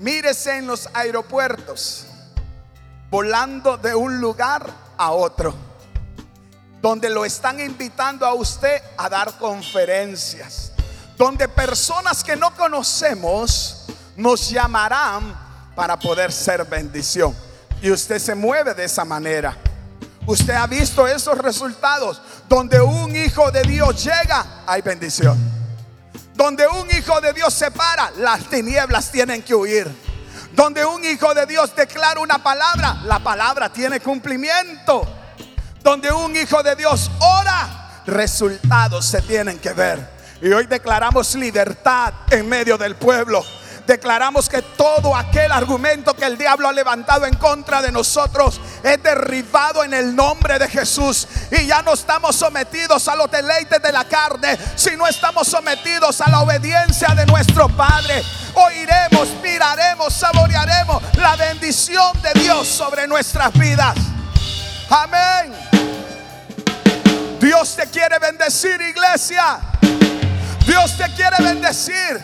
Mírese 0.00 0.56
en 0.56 0.66
los 0.66 0.88
aeropuertos, 0.94 2.06
volando 3.10 3.76
de 3.76 3.94
un 3.94 4.18
lugar 4.18 4.66
a 4.96 5.10
otro, 5.10 5.54
donde 6.80 7.10
lo 7.10 7.26
están 7.26 7.60
invitando 7.60 8.24
a 8.24 8.32
usted 8.32 8.80
a 8.96 9.10
dar 9.10 9.36
conferencias, 9.36 10.69
donde 11.20 11.48
personas 11.48 12.24
que 12.24 12.34
no 12.34 12.56
conocemos 12.56 13.84
nos 14.16 14.48
llamarán 14.48 15.38
para 15.74 15.98
poder 15.98 16.32
ser 16.32 16.64
bendición. 16.64 17.36
Y 17.82 17.90
usted 17.90 18.18
se 18.18 18.34
mueve 18.34 18.72
de 18.72 18.84
esa 18.84 19.04
manera. 19.04 19.54
Usted 20.24 20.54
ha 20.54 20.66
visto 20.66 21.06
esos 21.06 21.36
resultados. 21.36 22.22
Donde 22.48 22.80
un 22.80 23.14
hijo 23.14 23.50
de 23.50 23.60
Dios 23.64 24.02
llega, 24.02 24.62
hay 24.66 24.80
bendición. 24.80 25.36
Donde 26.34 26.66
un 26.66 26.90
hijo 26.90 27.20
de 27.20 27.34
Dios 27.34 27.52
se 27.52 27.70
para, 27.70 28.12
las 28.12 28.48
tinieblas 28.48 29.12
tienen 29.12 29.42
que 29.42 29.54
huir. 29.54 29.94
Donde 30.52 30.86
un 30.86 31.04
hijo 31.04 31.34
de 31.34 31.44
Dios 31.44 31.76
declara 31.76 32.18
una 32.18 32.42
palabra, 32.42 33.02
la 33.04 33.18
palabra 33.18 33.70
tiene 33.70 34.00
cumplimiento. 34.00 35.06
Donde 35.82 36.10
un 36.10 36.34
hijo 36.34 36.62
de 36.62 36.76
Dios 36.76 37.10
ora, 37.18 38.02
resultados 38.06 39.04
se 39.04 39.20
tienen 39.20 39.58
que 39.58 39.74
ver. 39.74 40.19
Y 40.42 40.52
hoy 40.52 40.66
declaramos 40.66 41.34
libertad 41.34 42.12
en 42.30 42.48
medio 42.48 42.78
del 42.78 42.96
pueblo 42.96 43.44
declaramos 43.90 44.48
que 44.48 44.62
todo 44.62 45.16
aquel 45.16 45.50
argumento 45.50 46.14
que 46.14 46.24
el 46.24 46.38
diablo 46.38 46.68
ha 46.68 46.72
levantado 46.72 47.26
en 47.26 47.34
contra 47.34 47.82
de 47.82 47.90
nosotros 47.90 48.60
es 48.84 49.02
derribado 49.02 49.82
en 49.82 49.92
el 49.92 50.14
nombre 50.14 50.60
de 50.60 50.68
Jesús. 50.68 51.26
Y 51.50 51.66
ya 51.66 51.82
no 51.82 51.94
estamos 51.94 52.36
sometidos 52.36 53.08
a 53.08 53.16
los 53.16 53.28
deleites 53.30 53.82
de 53.82 53.90
la 53.90 54.04
carne, 54.04 54.56
sino 54.76 55.08
estamos 55.08 55.48
sometidos 55.48 56.20
a 56.20 56.30
la 56.30 56.40
obediencia 56.40 57.08
de 57.16 57.26
nuestro 57.26 57.68
Padre. 57.68 58.22
Oiremos, 58.54 59.28
miraremos, 59.42 60.14
saborearemos 60.14 61.02
la 61.14 61.34
bendición 61.34 62.12
de 62.22 62.40
Dios 62.40 62.68
sobre 62.68 63.08
nuestras 63.08 63.52
vidas. 63.54 63.96
Amén. 64.88 65.52
Dios 67.40 67.74
te 67.74 67.88
quiere 67.88 68.20
bendecir, 68.20 68.80
iglesia. 68.80 69.69
Dios 70.70 70.96
te 70.96 71.12
quiere 71.14 71.36
bendecir. 71.42 72.20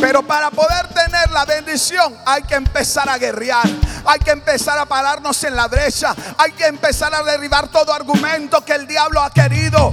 Pero 0.00 0.26
para 0.26 0.50
poder 0.50 0.88
tener 0.88 1.30
la 1.30 1.44
bendición 1.44 2.16
hay 2.24 2.42
que 2.44 2.54
empezar 2.54 3.10
a 3.10 3.18
guerrear. 3.18 3.66
Hay 4.06 4.20
que 4.20 4.30
empezar 4.30 4.78
a 4.78 4.86
pararnos 4.86 5.44
en 5.44 5.54
la 5.54 5.68
brecha. 5.68 6.14
Hay 6.38 6.52
que 6.52 6.64
empezar 6.64 7.14
a 7.14 7.22
derribar 7.22 7.68
todo 7.68 7.92
argumento 7.92 8.64
que 8.64 8.72
el 8.72 8.86
diablo 8.86 9.20
ha 9.20 9.30
querido. 9.30 9.92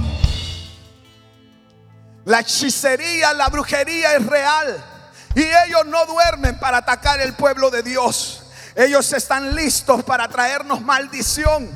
La 2.24 2.40
hechicería, 2.40 3.34
la 3.34 3.48
brujería 3.48 4.14
es 4.16 4.24
real. 4.24 4.84
Y 5.34 5.42
ellos 5.42 5.84
no 5.84 6.06
duermen 6.06 6.58
para 6.58 6.78
atacar 6.78 7.20
el 7.20 7.34
pueblo 7.34 7.70
de 7.70 7.82
Dios. 7.82 8.44
Ellos 8.74 9.12
están 9.12 9.54
listos 9.54 10.02
para 10.02 10.28
traernos 10.28 10.80
maldición. 10.80 11.68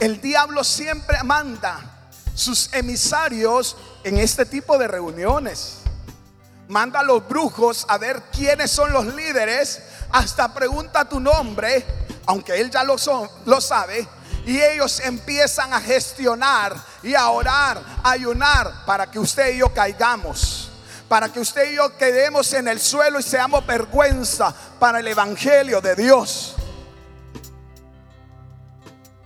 El 0.00 0.20
diablo 0.20 0.62
siempre 0.62 1.20
manda 1.24 1.80
sus 2.32 2.72
emisarios 2.72 3.76
en 4.04 4.18
este 4.18 4.46
tipo 4.46 4.78
de 4.78 4.86
reuniones. 4.86 5.78
Manda 6.68 7.00
a 7.00 7.02
los 7.02 7.26
brujos 7.26 7.84
a 7.88 7.98
ver 7.98 8.22
quiénes 8.30 8.70
son 8.70 8.92
los 8.92 9.06
líderes, 9.06 9.82
hasta 10.12 10.54
pregunta 10.54 11.08
tu 11.08 11.18
nombre, 11.18 11.84
aunque 12.26 12.60
él 12.60 12.70
ya 12.70 12.84
lo, 12.84 12.96
sabe, 12.96 14.06
y 14.46 14.60
ellos 14.60 15.00
empiezan 15.00 15.72
a 15.72 15.80
gestionar 15.80 16.76
y 17.02 17.16
a 17.16 17.28
orar, 17.30 17.82
a 18.04 18.12
ayunar 18.12 18.84
para 18.86 19.10
que 19.10 19.18
usted 19.18 19.54
y 19.54 19.58
yo 19.58 19.74
caigamos, 19.74 20.70
para 21.08 21.28
que 21.28 21.40
usted 21.40 21.72
y 21.72 21.74
yo 21.74 21.96
quedemos 21.96 22.52
en 22.52 22.68
el 22.68 22.78
suelo 22.78 23.18
y 23.18 23.24
seamos 23.24 23.66
vergüenza 23.66 24.54
para 24.78 25.00
el 25.00 25.08
Evangelio 25.08 25.80
de 25.80 25.96
Dios. 25.96 26.54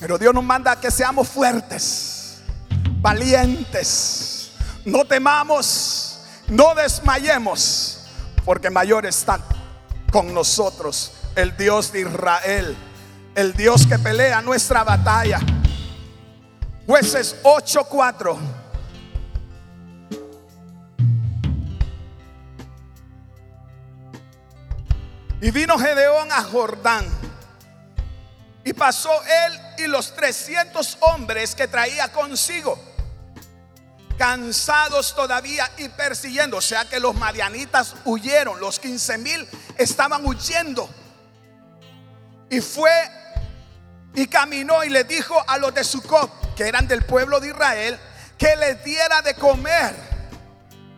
Pero 0.02 0.18
Dios 0.18 0.34
nos 0.34 0.42
manda 0.42 0.72
a 0.72 0.80
que 0.80 0.90
seamos 0.90 1.28
fuertes 1.28 2.42
valientes. 3.00 4.50
No 4.84 5.04
temamos, 5.04 6.18
no 6.48 6.74
desmayemos, 6.74 8.00
porque 8.44 8.68
mayor 8.68 9.06
está 9.06 9.38
con 10.10 10.34
nosotros 10.34 11.12
el 11.36 11.56
Dios 11.56 11.92
de 11.92 12.00
Israel, 12.00 12.76
el 13.36 13.52
Dios 13.52 13.86
que 13.86 13.96
pelea 13.96 14.42
nuestra 14.42 14.82
batalla. 14.82 15.38
Jueces 16.84 17.36
8:4. 17.44 18.36
Y 25.40 25.50
vino 25.52 25.78
Gedeón 25.78 26.32
a 26.32 26.42
Jordán. 26.42 27.06
Y 28.64 28.72
pasó 28.72 29.10
él 29.46 29.71
y 29.82 29.86
los 29.86 30.14
300 30.14 30.98
hombres 31.00 31.54
que 31.54 31.68
traía 31.68 32.10
consigo, 32.12 32.78
cansados 34.16 35.14
todavía 35.14 35.70
y 35.78 35.88
persiguiendo. 35.88 36.56
O 36.56 36.62
sea 36.62 36.84
que 36.84 37.00
los 37.00 37.14
madianitas 37.14 37.94
huyeron, 38.04 38.60
los 38.60 38.78
15 38.78 39.18
mil 39.18 39.48
estaban 39.76 40.24
huyendo. 40.24 40.88
Y 42.50 42.60
fue 42.60 42.90
y 44.14 44.26
caminó 44.26 44.84
y 44.84 44.90
le 44.90 45.04
dijo 45.04 45.42
a 45.46 45.58
los 45.58 45.74
de 45.74 45.84
Sucot, 45.84 46.54
que 46.54 46.68
eran 46.68 46.86
del 46.86 47.02
pueblo 47.02 47.40
de 47.40 47.48
Israel, 47.48 47.98
que 48.36 48.54
les 48.56 48.84
diera 48.84 49.22
de 49.22 49.34
comer 49.34 49.94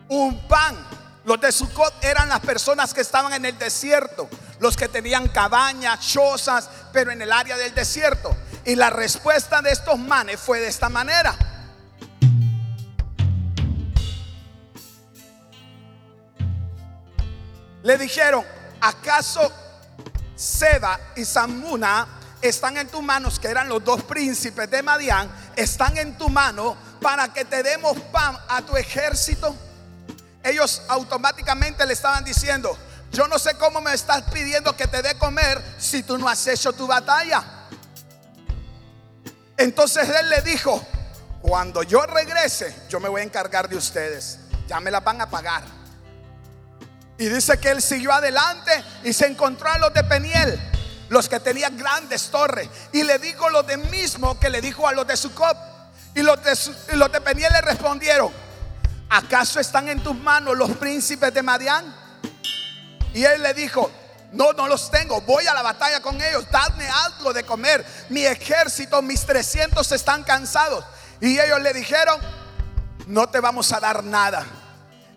un 0.09 0.47
pan. 0.47 0.75
Los 1.23 1.39
de 1.41 1.51
Sucot 1.51 1.93
eran 2.03 2.29
las 2.29 2.41
personas 2.41 2.93
que 2.93 3.01
estaban 3.01 3.33
en 3.33 3.45
el 3.45 3.57
desierto, 3.57 4.29
los 4.59 4.75
que 4.75 4.87
tenían 4.87 5.27
cabañas, 5.29 5.99
chozas, 6.05 6.69
pero 6.91 7.11
en 7.11 7.21
el 7.21 7.31
área 7.31 7.57
del 7.57 7.73
desierto. 7.73 8.35
Y 8.65 8.75
la 8.75 8.89
respuesta 8.89 9.61
de 9.61 9.71
estos 9.71 9.99
manes 9.99 10.39
fue 10.39 10.59
de 10.59 10.67
esta 10.67 10.89
manera. 10.89 11.35
Le 17.83 17.97
dijeron, 17.99 18.43
¿acaso 18.81 19.51
Seba 20.35 20.99
y 21.15 21.23
Samuna 21.23 22.07
están 22.41 22.77
en 22.77 22.87
tus 22.87 23.03
manos, 23.03 23.39
que 23.39 23.47
eran 23.47 23.69
los 23.69 23.83
dos 23.83 24.01
príncipes 24.03 24.69
de 24.71 24.81
Madián, 24.81 25.29
están 25.55 25.95
en 25.99 26.17
tu 26.17 26.27
mano 26.29 26.75
para 26.99 27.31
que 27.31 27.45
te 27.45 27.61
demos 27.61 27.95
pan 28.11 28.35
a 28.49 28.63
tu 28.63 28.75
ejército? 28.75 29.55
Ellos 30.43 30.81
automáticamente 30.87 31.85
le 31.85 31.93
estaban 31.93 32.23
diciendo, 32.23 32.75
yo 33.11 33.27
no 33.27 33.37
sé 33.37 33.55
cómo 33.59 33.79
me 33.79 33.93
estás 33.93 34.23
pidiendo 34.23 34.75
que 34.75 34.87
te 34.87 35.03
dé 35.03 35.15
comer 35.19 35.63
si 35.77 36.01
tú 36.01 36.17
no 36.17 36.27
has 36.27 36.47
hecho 36.47 36.73
tu 36.73 36.87
batalla. 36.87 37.54
Entonces 39.57 40.09
él 40.09 40.29
le 40.29 40.41
dijo, 40.41 40.85
cuando 41.41 41.83
yo 41.83 42.05
regrese, 42.05 42.75
yo 42.89 42.99
me 42.99 43.07
voy 43.07 43.21
a 43.21 43.23
encargar 43.23 43.69
de 43.69 43.77
ustedes. 43.77 44.39
Ya 44.67 44.79
me 44.79 44.91
las 44.91 45.03
van 45.03 45.21
a 45.21 45.29
pagar. 45.29 45.63
Y 47.17 47.29
dice 47.29 47.57
que 47.59 47.69
él 47.69 47.81
siguió 47.81 48.11
adelante 48.11 48.71
y 49.03 49.13
se 49.13 49.27
encontró 49.27 49.69
a 49.69 49.77
los 49.77 49.93
de 49.93 50.03
Peniel, 50.03 50.59
los 51.09 51.29
que 51.29 51.39
tenían 51.39 51.77
grandes 51.77 52.29
torres. 52.29 52.67
Y 52.91 53.03
le 53.03 53.19
dijo 53.19 53.49
lo 53.49 53.63
de 53.63 53.77
mismo 53.77 54.37
que 54.39 54.49
le 54.49 54.59
dijo 54.59 54.87
a 54.87 54.91
los 54.91 55.07
de 55.07 55.15
Sucop. 55.15 55.55
Y 56.13 56.21
los 56.21 56.41
de, 56.43 56.57
y 56.93 56.95
los 56.97 57.11
de 57.11 57.21
Peniel 57.21 57.51
le 57.53 57.61
respondieron, 57.61 58.31
¿acaso 59.09 59.59
están 59.59 59.87
en 59.87 60.01
tus 60.01 60.15
manos 60.15 60.57
los 60.57 60.71
príncipes 60.71 61.33
de 61.33 61.43
Madián? 61.43 61.93
Y 63.13 63.23
él 63.23 63.43
le 63.43 63.53
dijo, 63.53 63.91
no, 64.35 64.53
no 64.53 64.67
los 64.67 64.91
tengo. 64.91 65.21
Voy 65.21 65.47
a 65.47 65.53
la 65.53 65.61
batalla 65.61 66.01
con 66.01 66.21
ellos. 66.21 66.45
Dadme 66.51 66.87
algo 66.87 67.33
de 67.33 67.43
comer. 67.43 67.85
Mi 68.09 68.25
ejército, 68.25 69.01
mis 69.01 69.25
300 69.25 69.89
están 69.91 70.23
cansados. 70.23 70.83
Y 71.21 71.39
ellos 71.39 71.61
le 71.61 71.73
dijeron, 71.73 72.19
no 73.07 73.29
te 73.29 73.39
vamos 73.39 73.71
a 73.71 73.79
dar 73.79 74.03
nada. 74.03 74.45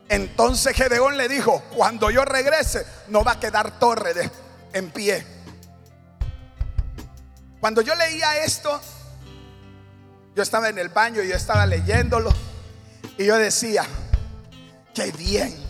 Entonces 0.08 0.74
Gedeón 0.74 1.16
le 1.16 1.28
dijo, 1.28 1.62
cuando 1.76 2.10
yo 2.10 2.24
regrese, 2.24 2.86
no 3.08 3.24
va 3.24 3.32
a 3.32 3.40
quedar 3.40 3.78
torre 3.78 4.14
de, 4.14 4.30
en 4.72 4.90
pie. 4.90 5.26
Cuando 7.60 7.82
yo 7.82 7.94
leía 7.96 8.44
esto, 8.44 8.80
yo 10.36 10.42
estaba 10.42 10.68
en 10.68 10.78
el 10.78 10.88
baño 10.90 11.22
y 11.22 11.28
yo 11.28 11.34
estaba 11.34 11.66
leyéndolo. 11.66 12.32
Y 13.18 13.26
yo 13.26 13.36
decía, 13.36 13.84
qué 14.94 15.10
bien 15.10 15.67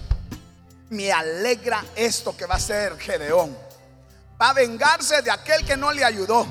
me 0.91 1.13
alegra 1.13 1.85
esto 1.95 2.37
que 2.37 2.47
va 2.47 2.57
a 2.57 2.61
ser 2.61 2.99
Gedeón. 2.99 3.57
Va 4.41 4.51
a 4.51 4.53
vengarse 4.53 5.23
de 5.23 5.31
aquel 5.31 5.65
que 5.65 5.77
no 5.77 5.93
le 5.93 6.05
ayudó. 6.05 6.47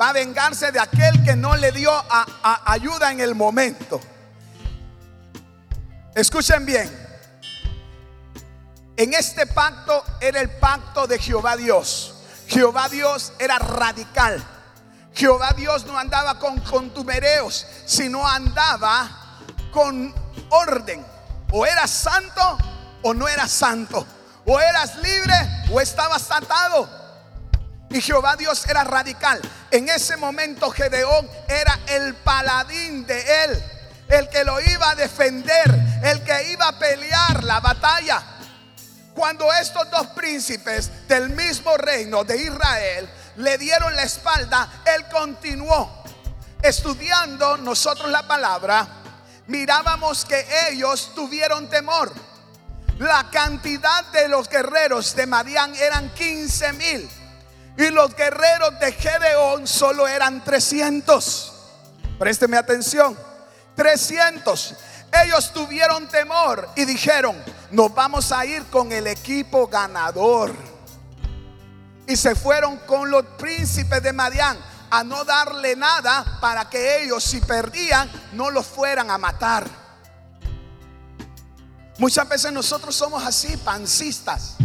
Va 0.00 0.10
a 0.10 0.12
vengarse 0.12 0.70
de 0.72 0.78
aquel 0.78 1.24
que 1.24 1.34
no 1.34 1.56
le 1.56 1.72
dio 1.72 1.90
ayuda 2.42 3.10
en 3.10 3.20
el 3.20 3.34
momento. 3.34 4.00
Escuchen 6.14 6.66
bien. 6.66 7.06
En 8.96 9.12
este 9.14 9.46
pacto 9.46 10.04
era 10.20 10.40
el 10.40 10.50
pacto 10.50 11.06
de 11.06 11.18
Jehová 11.18 11.56
Dios. 11.56 12.14
Jehová 12.46 12.88
Dios 12.88 13.32
era 13.38 13.58
radical. 13.58 14.42
Jehová 15.14 15.52
Dios 15.56 15.86
no 15.86 15.98
andaba 15.98 16.38
con 16.38 16.60
contumereos, 16.60 17.66
sino 17.86 18.26
andaba 18.26 19.40
con 19.72 20.14
orden. 20.50 21.04
O 21.50 21.64
era 21.64 21.86
santo 21.86 22.58
o 23.06 23.14
no 23.14 23.28
eras 23.28 23.52
santo. 23.52 24.04
O 24.44 24.60
eras 24.60 24.96
libre 24.96 25.34
o 25.70 25.80
estabas 25.80 26.30
atado. 26.30 26.88
Y 27.88 28.00
Jehová 28.00 28.36
Dios 28.36 28.66
era 28.68 28.82
radical. 28.82 29.40
En 29.70 29.88
ese 29.88 30.16
momento 30.16 30.70
Gedeón 30.70 31.28
era 31.48 31.78
el 31.86 32.14
paladín 32.16 33.06
de 33.06 33.44
él. 33.44 33.64
El 34.08 34.28
que 34.28 34.44
lo 34.44 34.60
iba 34.60 34.90
a 34.90 34.94
defender. 34.96 35.70
El 36.02 36.22
que 36.22 36.50
iba 36.50 36.66
a 36.66 36.78
pelear 36.78 37.44
la 37.44 37.60
batalla. 37.60 38.22
Cuando 39.14 39.52
estos 39.52 39.88
dos 39.90 40.08
príncipes 40.08 41.08
del 41.08 41.30
mismo 41.30 41.76
reino 41.76 42.24
de 42.24 42.36
Israel 42.36 43.08
le 43.36 43.56
dieron 43.56 43.94
la 43.94 44.02
espalda, 44.02 44.82
él 44.84 45.06
continuó 45.10 46.02
estudiando 46.60 47.56
nosotros 47.56 48.10
la 48.10 48.26
palabra. 48.26 48.86
Mirábamos 49.46 50.24
que 50.24 50.44
ellos 50.68 51.12
tuvieron 51.14 51.68
temor. 51.70 52.12
La 52.98 53.28
cantidad 53.30 54.06
de 54.06 54.28
los 54.28 54.48
guerreros 54.48 55.14
de 55.14 55.26
Madián 55.26 55.74
eran 55.74 56.08
15 56.14 56.72
mil. 56.72 57.10
Y 57.76 57.90
los 57.90 58.16
guerreros 58.16 58.78
de 58.80 58.92
Gedeón 58.92 59.66
solo 59.66 60.08
eran 60.08 60.42
300. 60.42 61.52
Présteme 62.18 62.56
atención. 62.56 63.16
300. 63.74 64.74
Ellos 65.24 65.52
tuvieron 65.52 66.08
temor 66.08 66.68
y 66.74 66.86
dijeron, 66.86 67.36
nos 67.70 67.94
vamos 67.94 68.32
a 68.32 68.46
ir 68.46 68.64
con 68.66 68.90
el 68.92 69.06
equipo 69.06 69.66
ganador. 69.66 70.54
Y 72.06 72.16
se 72.16 72.34
fueron 72.34 72.78
con 72.78 73.10
los 73.10 73.26
príncipes 73.38 74.02
de 74.02 74.14
Madián 74.14 74.58
a 74.90 75.04
no 75.04 75.24
darle 75.24 75.76
nada 75.76 76.38
para 76.40 76.70
que 76.70 77.02
ellos 77.02 77.22
si 77.22 77.40
perdían 77.40 78.10
no 78.32 78.50
los 78.50 78.64
fueran 78.64 79.10
a 79.10 79.18
matar. 79.18 79.85
Muchas 81.98 82.28
veces 82.28 82.52
nosotros 82.52 82.94
somos 82.94 83.24
así, 83.24 83.56
pancistas. 83.56 84.56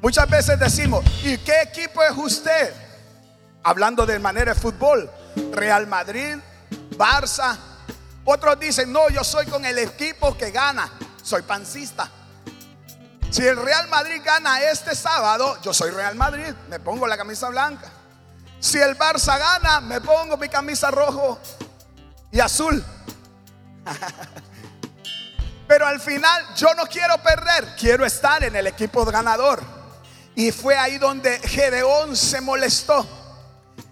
Muchas 0.00 0.28
veces 0.30 0.58
decimos, 0.58 1.04
¿y 1.22 1.36
qué 1.38 1.62
equipo 1.62 2.02
es 2.02 2.16
usted? 2.16 2.72
Hablando 3.62 4.06
de 4.06 4.18
manera 4.18 4.54
de 4.54 4.60
fútbol, 4.60 5.10
Real 5.52 5.86
Madrid, 5.86 6.36
Barça. 6.96 7.56
Otros 8.24 8.58
dicen, 8.58 8.92
no, 8.92 9.10
yo 9.10 9.22
soy 9.24 9.46
con 9.46 9.64
el 9.64 9.78
equipo 9.78 10.36
que 10.36 10.50
gana, 10.50 10.90
soy 11.22 11.42
pancista. 11.42 12.10
Si 13.30 13.46
el 13.46 13.56
Real 13.56 13.88
Madrid 13.88 14.22
gana 14.24 14.62
este 14.62 14.94
sábado, 14.94 15.58
yo 15.62 15.74
soy 15.74 15.90
Real 15.90 16.14
Madrid, 16.14 16.54
me 16.70 16.80
pongo 16.80 17.06
la 17.06 17.18
camisa 17.18 17.50
blanca. 17.50 17.90
Si 18.58 18.78
el 18.78 18.96
Barça 18.96 19.38
gana, 19.38 19.80
me 19.80 20.00
pongo 20.00 20.36
mi 20.38 20.48
camisa 20.48 20.90
rojo 20.90 21.38
y 22.30 22.40
azul. 22.40 22.82
Pero 25.68 25.86
al 25.86 26.00
final 26.00 26.54
yo 26.56 26.72
no 26.74 26.86
quiero 26.86 27.18
perder, 27.18 27.76
quiero 27.78 28.06
estar 28.06 28.42
en 28.42 28.56
el 28.56 28.66
equipo 28.66 29.04
ganador. 29.04 29.62
Y 30.34 30.50
fue 30.50 30.78
ahí 30.78 30.96
donde 30.96 31.38
Gedeón 31.40 32.16
se 32.16 32.40
molestó. 32.40 33.06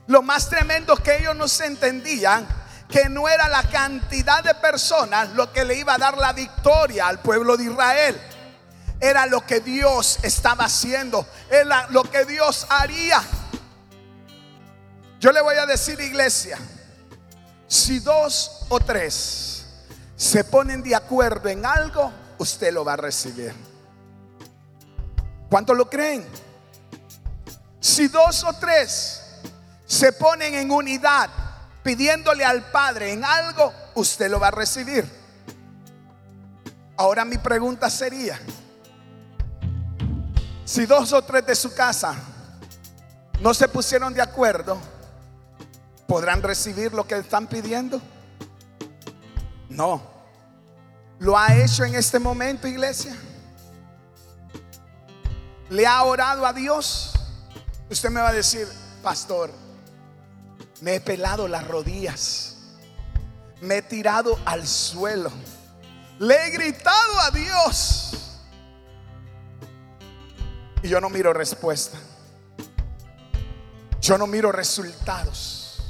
Lo 0.07 0.23
más 0.23 0.49
tremendo 0.49 0.97
que 0.97 1.19
ellos 1.19 1.37
no 1.37 1.47
se 1.47 1.67
entendían 1.67 2.49
que 2.89 3.09
no 3.09 3.29
era 3.29 3.49
la 3.49 3.62
cantidad 3.65 4.43
de 4.43 4.55
personas 4.55 5.31
lo 5.31 5.53
que 5.53 5.65
le 5.65 5.75
iba 5.75 5.95
a 5.95 5.99
dar 5.99 6.17
la 6.17 6.33
victoria 6.33 7.09
al 7.09 7.19
pueblo 7.21 7.57
de 7.59 7.65
Israel. 7.65 8.21
Era 8.99 9.27
lo 9.27 9.45
que 9.45 9.61
Dios 9.61 10.19
estaba 10.23 10.65
haciendo, 10.65 11.27
era 11.51 11.89
lo 11.91 12.05
que 12.05 12.25
Dios 12.25 12.67
haría. 12.71 13.21
Yo 15.21 15.31
le 15.33 15.43
voy 15.43 15.57
a 15.57 15.67
decir, 15.67 16.01
iglesia, 16.01 16.59
si 17.67 17.99
dos 17.99 18.65
o 18.71 18.81
tres 18.81 19.56
se 20.16 20.44
ponen 20.44 20.83
de 20.83 20.94
acuerdo 20.94 21.48
en 21.48 21.66
algo, 21.66 22.11
usted 22.38 22.72
lo 22.72 22.85
va 22.85 22.94
a 22.94 22.96
recibir. 22.96 23.52
¿Cuánto 25.50 25.74
lo 25.74 25.88
creen? 25.88 26.26
Si 27.79 28.09
dos 28.09 28.42
o 28.44 28.52
tres 28.55 29.22
se 29.85 30.12
ponen 30.12 30.55
en 30.55 30.70
unidad 30.70 31.31
pidiéndole 31.83 32.44
al 32.44 32.70
Padre 32.70 33.12
en 33.12 33.24
algo, 33.24 33.72
usted 33.94 34.31
lo 34.31 34.40
va 34.40 34.48
a 34.48 34.52
recibir. 34.52 35.09
Ahora 36.96 37.24
mi 37.24 37.37
pregunta 37.37 37.90
sería, 37.90 38.40
si 40.64 40.87
dos 40.87 41.12
o 41.12 41.22
tres 41.22 41.46
de 41.46 41.55
su 41.55 41.74
casa 41.74 42.14
no 43.40 43.52
se 43.52 43.68
pusieron 43.68 44.14
de 44.14 44.22
acuerdo, 44.22 44.79
¿podrán 46.09 46.42
recibir 46.42 46.92
lo 46.94 47.07
que 47.07 47.18
están 47.18 47.46
pidiendo? 47.46 48.00
No. 49.68 50.02
¿Lo 51.18 51.37
ha 51.37 51.55
hecho 51.55 51.85
en 51.85 51.94
este 51.94 52.18
momento, 52.18 52.66
iglesia? 52.68 53.16
¿Le 55.70 55.87
ha 55.87 56.02
orado 56.05 56.46
a 56.46 56.52
Dios? 56.52 57.12
Usted 57.90 58.11
me 58.11 58.20
va 58.20 58.29
a 58.29 58.33
decir, 58.33 58.68
pastor, 59.02 59.50
Me 60.81 60.96
he 60.96 61.00
pelado 61.00 61.48
las 61.48 61.66
rodillas. 61.66 62.57
Me 63.62 63.79
he 63.79 63.83
tirado 63.83 64.38
al 64.44 64.66
suelo. 64.66 65.31
Le 66.18 66.35
he 66.46 66.50
gritado 66.50 67.20
a 67.20 67.31
Dios. 67.31 68.40
Y 70.83 70.88
yo 70.88 71.00
no 71.00 71.09
miro 71.09 71.33
respuesta. 71.33 71.98
Yo 74.00 74.18
no 74.18 74.26
miro 74.26 74.52
resultados. 74.52 75.81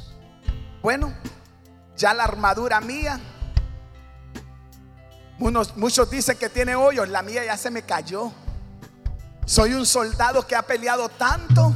Bueno, 0.82 1.12
ya 1.96 2.14
la 2.14 2.24
armadura 2.24 2.80
mía. 2.80 3.20
Muchos, 5.38 6.10
dicen 6.10 6.38
que 6.38 6.48
tiene 6.48 6.74
hoyos. 6.74 7.08
La 7.08 7.22
mía 7.22 7.44
ya 7.44 7.56
se 7.56 7.70
me 7.70 7.82
cayó. 7.82 8.32
Soy 9.44 9.74
un 9.74 9.84
soldado 9.86 10.46
que 10.46 10.56
ha 10.56 10.62
peleado 10.62 11.08
tanto. 11.08 11.74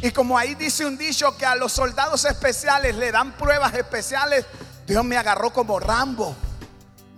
Y 0.00 0.10
como 0.10 0.38
ahí 0.38 0.54
dice 0.54 0.86
un 0.86 0.96
dicho 0.96 1.36
que 1.36 1.46
a 1.46 1.54
los 1.54 1.72
soldados 1.72 2.24
especiales 2.24 2.96
le 2.96 3.12
dan 3.12 3.32
pruebas 3.32 3.74
especiales, 3.74 4.44
Dios 4.86 5.04
me 5.04 5.16
agarró 5.16 5.52
como 5.52 5.78
Rambo. 5.78 6.34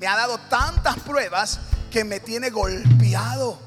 Me 0.01 0.07
ha 0.07 0.17
dado 0.17 0.39
tantas 0.49 0.99
pruebas 1.01 1.61
que 1.91 2.05
me 2.05 2.21
tiene 2.21 2.51
golpeado. 2.51 3.59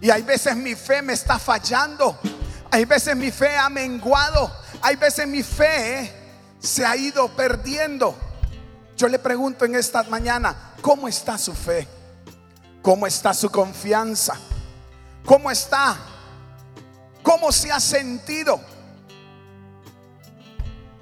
Y 0.00 0.10
hay 0.10 0.22
veces 0.22 0.56
mi 0.56 0.74
fe 0.74 1.02
me 1.02 1.12
está 1.12 1.38
fallando. 1.38 2.18
Hay 2.70 2.84
veces 2.84 3.16
mi 3.16 3.30
fe 3.30 3.56
ha 3.56 3.68
menguado. 3.68 4.50
Hay 4.80 4.96
veces 4.96 5.26
mi 5.26 5.42
fe 5.42 6.12
se 6.60 6.84
ha 6.84 6.96
ido 6.96 7.28
perdiendo. 7.28 8.27
Yo 8.98 9.06
le 9.06 9.20
pregunto 9.20 9.64
en 9.64 9.76
esta 9.76 10.02
mañana, 10.02 10.74
¿cómo 10.82 11.06
está 11.06 11.38
su 11.38 11.54
fe? 11.54 11.86
¿Cómo 12.82 13.06
está 13.06 13.32
su 13.32 13.48
confianza? 13.48 14.34
¿Cómo 15.24 15.52
está? 15.52 15.96
¿Cómo 17.22 17.52
se 17.52 17.70
ha 17.70 17.78
sentido? 17.78 18.60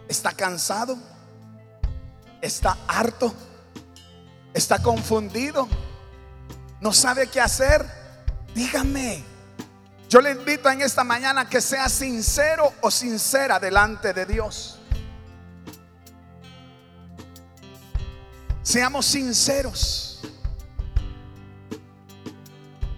¿Está 0.06 0.32
cansado? 0.32 0.98
¿Está 2.42 2.76
harto? 2.86 3.32
¿Está 4.52 4.82
confundido? 4.82 5.66
¿No 6.82 6.92
sabe 6.92 7.28
qué 7.28 7.40
hacer? 7.40 7.82
Dígame. 8.54 9.24
Yo 10.10 10.20
le 10.20 10.32
invito 10.32 10.68
en 10.68 10.82
esta 10.82 11.02
mañana 11.02 11.48
que 11.48 11.62
sea 11.62 11.88
sincero 11.88 12.74
o 12.82 12.90
sincera 12.90 13.58
delante 13.58 14.12
de 14.12 14.26
Dios. 14.26 14.75
Seamos 18.66 19.06
sinceros. 19.06 20.18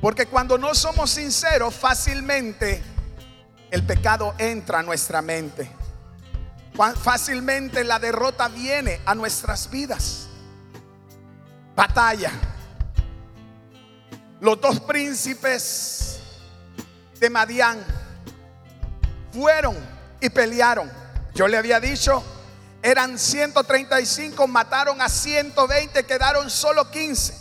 Porque 0.00 0.24
cuando 0.24 0.56
no 0.56 0.74
somos 0.74 1.10
sinceros, 1.10 1.74
fácilmente 1.74 2.82
el 3.70 3.84
pecado 3.84 4.34
entra 4.38 4.78
a 4.78 4.82
nuestra 4.82 5.20
mente. 5.20 5.70
Fácilmente 7.02 7.84
la 7.84 7.98
derrota 7.98 8.48
viene 8.48 9.02
a 9.04 9.14
nuestras 9.14 9.68
vidas. 9.68 10.28
Batalla. 11.76 12.32
Los 14.40 14.58
dos 14.62 14.80
príncipes 14.80 16.18
de 17.20 17.28
Madián 17.28 17.84
fueron 19.32 19.76
y 20.18 20.30
pelearon. 20.30 20.90
Yo 21.34 21.46
le 21.46 21.58
había 21.58 21.78
dicho 21.78 22.24
eran 22.82 23.18
135, 23.18 24.46
mataron 24.46 25.00
a 25.00 25.08
120, 25.08 26.04
quedaron 26.04 26.48
solo 26.50 26.90
15. 26.90 27.34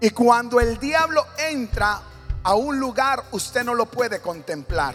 Y 0.00 0.10
cuando 0.10 0.60
el 0.60 0.78
diablo 0.78 1.26
entra 1.38 2.00
a 2.42 2.54
un 2.54 2.78
lugar, 2.78 3.24
usted 3.32 3.64
no 3.64 3.74
lo 3.74 3.86
puede 3.86 4.20
contemplar. 4.20 4.94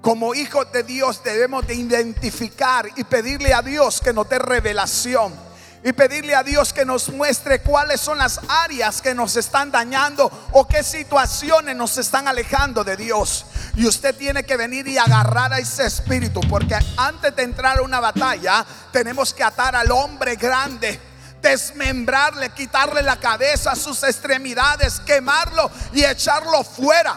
Como 0.00 0.34
hijos 0.34 0.70
de 0.72 0.84
Dios 0.84 1.22
debemos 1.24 1.66
de 1.66 1.74
identificar 1.74 2.88
y 2.96 3.04
pedirle 3.04 3.52
a 3.52 3.62
Dios 3.62 4.00
que 4.00 4.12
nos 4.12 4.28
dé 4.28 4.38
revelación 4.38 5.47
y 5.84 5.92
pedirle 5.92 6.34
a 6.34 6.42
Dios 6.42 6.72
que 6.72 6.84
nos 6.84 7.08
muestre 7.08 7.60
cuáles 7.60 8.00
son 8.00 8.18
las 8.18 8.40
áreas 8.48 9.00
que 9.00 9.14
nos 9.14 9.36
están 9.36 9.70
dañando 9.70 10.30
o 10.52 10.66
qué 10.66 10.82
situaciones 10.82 11.76
nos 11.76 11.96
están 11.98 12.26
alejando 12.28 12.84
de 12.84 12.96
Dios. 12.96 13.46
Y 13.76 13.86
usted 13.86 14.14
tiene 14.16 14.44
que 14.44 14.56
venir 14.56 14.88
y 14.88 14.98
agarrar 14.98 15.52
a 15.52 15.58
ese 15.58 15.86
espíritu, 15.86 16.40
porque 16.48 16.76
antes 16.96 17.34
de 17.36 17.42
entrar 17.42 17.78
a 17.78 17.82
una 17.82 18.00
batalla, 18.00 18.66
tenemos 18.92 19.32
que 19.32 19.44
atar 19.44 19.76
al 19.76 19.90
hombre 19.90 20.36
grande 20.36 21.00
desmembrarle, 21.40 22.50
quitarle 22.50 23.02
la 23.02 23.16
cabeza, 23.16 23.76
sus 23.76 24.02
extremidades, 24.02 25.00
quemarlo 25.00 25.70
y 25.92 26.04
echarlo 26.04 26.64
fuera 26.64 27.16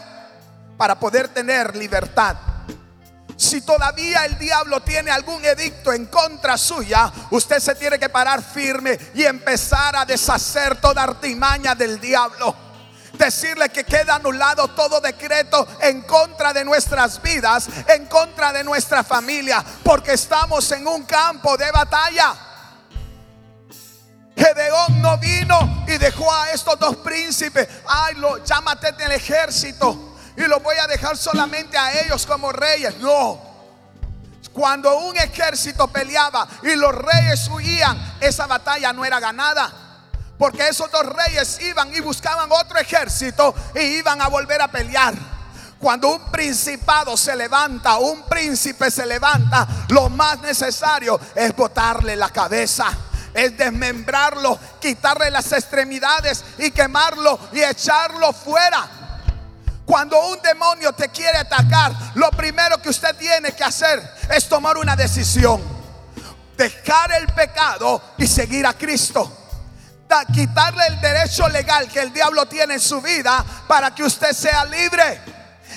para 0.77 0.99
poder 0.99 1.27
tener 1.29 1.75
libertad. 1.75 2.50
Si 3.41 3.61
todavía 3.61 4.23
el 4.25 4.37
diablo 4.37 4.83
tiene 4.83 5.09
algún 5.09 5.43
edicto 5.43 5.91
en 5.91 6.05
contra 6.05 6.59
suya, 6.59 7.11
usted 7.31 7.59
se 7.59 7.73
tiene 7.73 7.97
que 7.97 8.07
parar 8.07 8.43
firme 8.43 8.99
y 9.15 9.23
empezar 9.23 9.95
a 9.95 10.05
deshacer 10.05 10.79
toda 10.79 11.01
artimaña 11.01 11.73
del 11.73 11.99
diablo. 11.99 12.55
Decirle 13.13 13.69
que 13.69 13.83
queda 13.83 14.17
anulado 14.17 14.67
todo 14.67 15.01
decreto 15.01 15.67
en 15.81 16.03
contra 16.03 16.53
de 16.53 16.63
nuestras 16.63 17.19
vidas, 17.19 17.67
en 17.87 18.05
contra 18.05 18.53
de 18.53 18.63
nuestra 18.63 19.03
familia, 19.03 19.65
porque 19.83 20.13
estamos 20.13 20.71
en 20.73 20.87
un 20.87 21.03
campo 21.05 21.57
de 21.57 21.71
batalla. 21.71 22.35
Gedeón 24.37 25.01
no 25.01 25.17
vino 25.17 25.83
y 25.87 25.97
dejó 25.97 26.31
a 26.31 26.51
estos 26.51 26.77
dos 26.77 26.97
príncipes. 26.97 27.67
Ay, 27.87 28.13
lo 28.17 28.43
llámate 28.45 28.91
del 28.91 29.13
ejército 29.13 30.10
y 30.37 30.41
lo 30.41 30.59
voy 30.59 30.77
a 30.77 30.87
dejar 30.87 31.17
solamente 31.17 31.77
a 31.77 32.01
ellos 32.01 32.25
como 32.25 32.51
reyes. 32.51 32.97
No. 32.97 33.39
Cuando 34.53 34.97
un 34.99 35.17
ejército 35.17 35.87
peleaba 35.87 36.47
y 36.63 36.75
los 36.75 36.93
reyes 36.93 37.47
huían, 37.47 38.17
esa 38.19 38.47
batalla 38.47 38.91
no 38.93 39.05
era 39.05 39.19
ganada. 39.19 39.71
Porque 40.37 40.67
esos 40.67 40.89
dos 40.91 41.05
reyes 41.05 41.61
iban 41.61 41.93
y 41.93 41.99
buscaban 41.99 42.49
otro 42.51 42.79
ejército 42.79 43.53
y 43.75 43.79
iban 43.79 44.21
a 44.21 44.27
volver 44.27 44.61
a 44.61 44.67
pelear. 44.67 45.13
Cuando 45.79 46.09
un 46.09 46.31
principado 46.31 47.15
se 47.15 47.35
levanta, 47.35 47.97
un 47.97 48.23
príncipe 48.23 48.91
se 48.91 49.05
levanta, 49.05 49.67
lo 49.89 50.09
más 50.09 50.39
necesario 50.41 51.19
es 51.35 51.55
botarle 51.55 52.15
la 52.15 52.29
cabeza 52.29 52.91
es 53.33 53.57
desmembrarlo, 53.57 54.59
quitarle 54.79 55.31
las 55.31 55.51
extremidades 55.51 56.43
y 56.57 56.71
quemarlo 56.71 57.39
y 57.53 57.61
echarlo 57.61 58.33
fuera. 58.33 59.00
Cuando 59.91 60.17
un 60.27 60.41
demonio 60.41 60.93
te 60.93 61.09
quiere 61.09 61.37
atacar, 61.39 61.91
lo 62.15 62.31
primero 62.31 62.81
que 62.81 62.87
usted 62.87 63.13
tiene 63.17 63.51
que 63.51 63.61
hacer 63.61 64.01
es 64.29 64.47
tomar 64.47 64.77
una 64.77 64.95
decisión. 64.95 65.61
Dejar 66.55 67.11
el 67.11 67.27
pecado 67.27 68.01
y 68.17 68.25
seguir 68.25 68.65
a 68.65 68.71
Cristo. 68.71 69.29
quitarle 70.33 70.87
el 70.87 71.01
derecho 71.01 71.49
legal 71.49 71.89
que 71.89 71.99
el 71.99 72.13
diablo 72.13 72.45
tiene 72.45 72.75
en 72.75 72.79
su 72.79 73.01
vida 73.01 73.43
para 73.67 73.93
que 73.93 74.05
usted 74.05 74.31
sea 74.31 74.63
libre. 74.63 75.19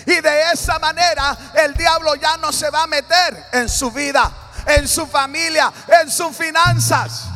Y 0.06 0.20
de 0.20 0.52
esa 0.52 0.78
manera 0.78 1.36
el 1.54 1.74
diablo 1.74 2.14
ya 2.14 2.36
no 2.36 2.52
se 2.52 2.70
va 2.70 2.84
a 2.84 2.86
meter 2.86 3.46
en 3.50 3.68
su 3.68 3.90
vida, 3.90 4.30
en 4.64 4.86
su 4.86 5.08
familia, 5.08 5.72
en 6.00 6.08
sus 6.08 6.36
finanzas. 6.36 7.33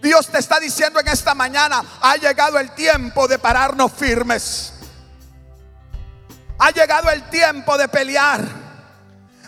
Dios 0.00 0.28
te 0.28 0.38
está 0.38 0.60
diciendo 0.60 1.00
en 1.00 1.08
esta 1.08 1.34
mañana, 1.34 1.82
ha 2.00 2.16
llegado 2.16 2.58
el 2.58 2.70
tiempo 2.70 3.26
de 3.26 3.38
pararnos 3.38 3.92
firmes. 3.92 4.72
Ha 6.58 6.70
llegado 6.70 7.10
el 7.10 7.28
tiempo 7.30 7.76
de 7.76 7.88
pelear. 7.88 8.40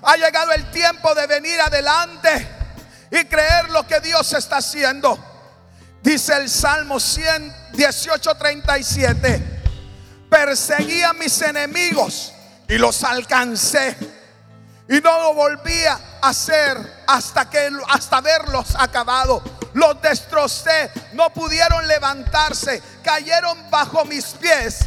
Ha 0.03 0.17
llegado 0.17 0.53
el 0.53 0.71
tiempo 0.71 1.15
de 1.15 1.27
venir 1.27 1.61
adelante 1.61 2.49
y 3.11 3.25
creer 3.27 3.71
lo 3.71 3.87
que 3.87 4.01
Dios 4.01 4.33
está 4.33 4.57
haciendo. 4.57 5.19
Dice 6.03 6.37
el 6.37 6.49
Salmo 6.49 6.99
118, 6.99 8.35
37. 8.35 9.63
Perseguí 10.29 11.03
a 11.03 11.13
mis 11.13 11.41
enemigos 11.43 12.33
y 12.69 12.79
los 12.79 13.05
alcancé. 13.05 13.97
Y 14.89 15.01
no 15.01 15.21
lo 15.21 15.35
volví 15.35 15.85
a 15.85 16.01
hacer 16.23 17.05
hasta 17.07 17.49
que 17.49 17.71
hasta 17.89 18.21
verlos 18.21 18.75
acabado 18.77 19.60
los 19.75 20.01
destrocé, 20.03 20.91
no 21.13 21.31
pudieron 21.31 21.87
levantarse, 21.87 22.83
cayeron 23.03 23.71
bajo 23.71 24.05
mis 24.05 24.27
pies, 24.27 24.81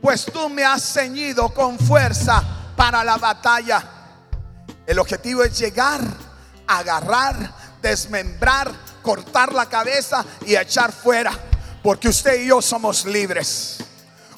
pues 0.00 0.24
tú 0.24 0.48
me 0.48 0.64
has 0.64 0.82
ceñido 0.92 1.52
con 1.52 1.78
fuerza 1.78 2.42
para 2.76 3.04
la 3.04 3.16
batalla. 3.16 3.82
El 4.86 4.98
objetivo 4.98 5.44
es 5.44 5.58
llegar, 5.58 6.00
agarrar, 6.66 7.36
desmembrar, 7.80 8.70
cortar 9.02 9.52
la 9.52 9.66
cabeza 9.66 10.24
y 10.46 10.56
echar 10.56 10.92
fuera, 10.92 11.32
porque 11.82 12.08
usted 12.08 12.42
y 12.42 12.46
yo 12.48 12.62
somos 12.62 13.04
libres. 13.04 13.78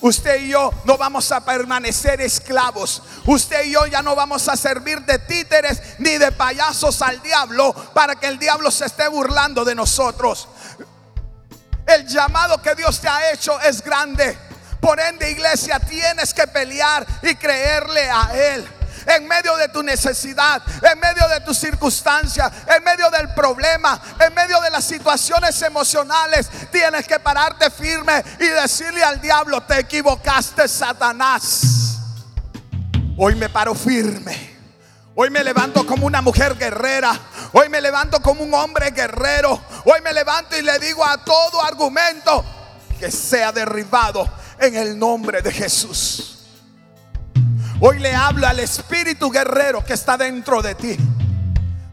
Usted 0.04 0.42
y 0.42 0.48
yo 0.48 0.70
no 0.84 0.98
vamos 0.98 1.32
a 1.32 1.42
permanecer 1.42 2.20
esclavos. 2.20 3.00
Usted 3.24 3.64
y 3.64 3.70
yo 3.70 3.86
ya 3.86 4.02
no 4.02 4.14
vamos 4.14 4.46
a 4.50 4.54
servir 4.54 5.00
de 5.00 5.18
títeres 5.18 5.80
ni 5.98 6.18
de 6.18 6.30
payasos 6.30 7.00
al 7.00 7.22
diablo 7.22 7.72
para 7.94 8.14
que 8.14 8.26
el 8.26 8.38
diablo 8.38 8.70
se 8.70 8.84
esté 8.84 9.08
burlando 9.08 9.64
de 9.64 9.74
nosotros. 9.74 10.46
El 11.86 12.06
llamado 12.06 12.60
que 12.60 12.74
Dios 12.74 13.00
te 13.00 13.08
ha 13.08 13.32
hecho 13.32 13.58
es 13.62 13.82
grande. 13.82 14.36
Por 14.78 15.00
ende, 15.00 15.30
iglesia, 15.30 15.80
tienes 15.80 16.34
que 16.34 16.46
pelear 16.48 17.06
y 17.22 17.34
creerle 17.36 18.10
a 18.10 18.28
Él 18.34 18.73
en 19.06 19.26
medio 19.26 19.56
de 19.56 19.68
tu 19.68 19.82
necesidad, 19.82 20.62
en 20.82 20.98
medio 20.98 21.28
de 21.28 21.40
tus 21.40 21.58
circunstancias, 21.58 22.50
en 22.66 22.82
medio 22.84 23.10
del 23.10 23.32
problema, 23.34 24.00
en 24.20 24.34
medio 24.34 24.60
de 24.60 24.70
las 24.70 24.84
situaciones 24.84 25.60
emocionales, 25.62 26.48
tienes 26.70 27.06
que 27.06 27.18
pararte 27.18 27.70
firme 27.70 28.24
y 28.40 28.46
decirle 28.46 29.02
al 29.02 29.20
diablo, 29.20 29.60
te 29.62 29.80
equivocaste, 29.80 30.68
Satanás. 30.68 31.98
Hoy 33.16 33.34
me 33.34 33.48
paro 33.48 33.74
firme. 33.74 34.54
Hoy 35.16 35.30
me 35.30 35.44
levanto 35.44 35.86
como 35.86 36.06
una 36.06 36.20
mujer 36.20 36.56
guerrera. 36.56 37.16
Hoy 37.52 37.68
me 37.68 37.80
levanto 37.80 38.20
como 38.20 38.42
un 38.42 38.52
hombre 38.52 38.90
guerrero. 38.90 39.60
Hoy 39.84 40.00
me 40.02 40.12
levanto 40.12 40.56
y 40.56 40.62
le 40.62 40.78
digo 40.80 41.04
a 41.04 41.18
todo 41.18 41.62
argumento 41.62 42.44
que 42.98 43.10
sea 43.12 43.52
derribado 43.52 44.28
en 44.58 44.74
el 44.76 44.98
nombre 44.98 45.40
de 45.40 45.52
Jesús. 45.52 46.43
Hoy 47.80 47.98
le 47.98 48.14
hablo 48.14 48.46
al 48.46 48.60
espíritu 48.60 49.30
guerrero 49.30 49.84
que 49.84 49.94
está 49.94 50.16
dentro 50.16 50.62
de 50.62 50.74
ti. 50.74 50.96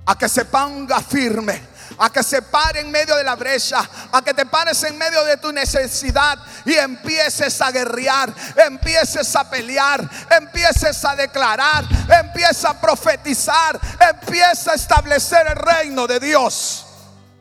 A 0.06 0.18
que 0.18 0.30
se 0.30 0.46
ponga 0.46 1.02
firme. 1.02 1.70
A 1.98 2.12
que 2.12 2.24
se 2.24 2.42
pare 2.42 2.82
en 2.82 2.92
medio 2.92 3.16
de 3.16 3.24
la 3.24 3.36
brecha. 3.36 3.88
A 4.12 4.22
que 4.22 4.34
te 4.34 4.46
pares 4.46 4.82
en 4.84 4.98
medio 4.98 5.24
de 5.26 5.38
tu 5.38 5.52
necesidad. 5.52 6.38
Y 6.66 6.74
empieces 6.74 7.60
a 7.62 7.72
guerrear. 7.72 8.34
Empieces 8.56 9.36
a 9.36 9.50
pelear. 9.50 10.08
Empieces 10.30 11.04
a 11.04 11.16
declarar. 11.16 11.84
Empieza 12.24 12.70
a 12.70 12.80
profetizar. 12.80 13.80
Empieza 14.10 14.72
a 14.72 14.76
establecer 14.76 15.48
el 15.48 15.56
reino 15.56 16.06
de 16.08 16.20
Dios 16.20 16.86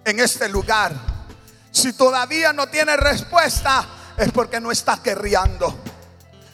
en 0.05 0.19
este 0.19 0.49
lugar. 0.49 0.93
Si 1.71 1.93
todavía 1.93 2.53
no 2.53 2.67
tienes 2.67 2.97
respuesta, 2.97 3.87
es 4.17 4.33
porque 4.33 4.61
no 4.61 4.73
estás 4.73 5.03
guerreando. 5.03 5.90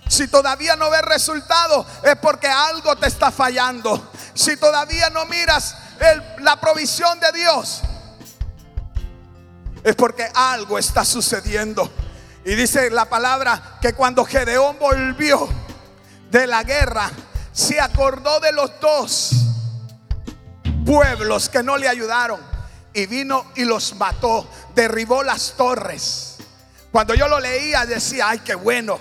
Si 0.08 0.28
todavía 0.28 0.76
no 0.76 0.88
ves 0.88 1.02
resultado, 1.02 1.84
es 2.02 2.16
porque 2.16 2.46
algo 2.46 2.96
te 2.96 3.08
está 3.08 3.30
fallando. 3.30 4.12
Si 4.34 4.56
todavía 4.56 5.10
no 5.10 5.26
miras 5.26 5.76
la 6.38 6.60
provisión 6.60 7.18
de 7.18 7.32
Dios, 7.32 7.82
es 9.82 9.96
porque 9.96 10.28
algo 10.34 10.78
está 10.78 11.04
sucediendo. 11.04 11.90
Y 12.44 12.54
dice 12.54 12.90
la 12.90 13.06
palabra 13.06 13.78
que 13.80 13.94
cuando 13.94 14.24
Gedeón 14.24 14.78
volvió 14.78 15.48
de 16.30 16.46
la 16.46 16.62
guerra, 16.62 17.10
se 17.52 17.80
acordó 17.80 18.38
de 18.38 18.52
los 18.52 18.70
dos 18.80 19.30
pueblos 20.84 21.48
que 21.48 21.62
no 21.62 21.76
le 21.76 21.88
ayudaron. 21.88 22.40
Y 22.92 23.06
vino 23.06 23.46
y 23.56 23.64
los 23.64 23.94
mató, 23.96 24.48
derribó 24.74 25.22
las 25.22 25.54
torres. 25.56 26.36
Cuando 26.92 27.14
yo 27.14 27.28
lo 27.28 27.40
leía 27.40 27.84
decía, 27.84 28.28
ay, 28.28 28.38
qué 28.38 28.54
bueno 28.54 28.98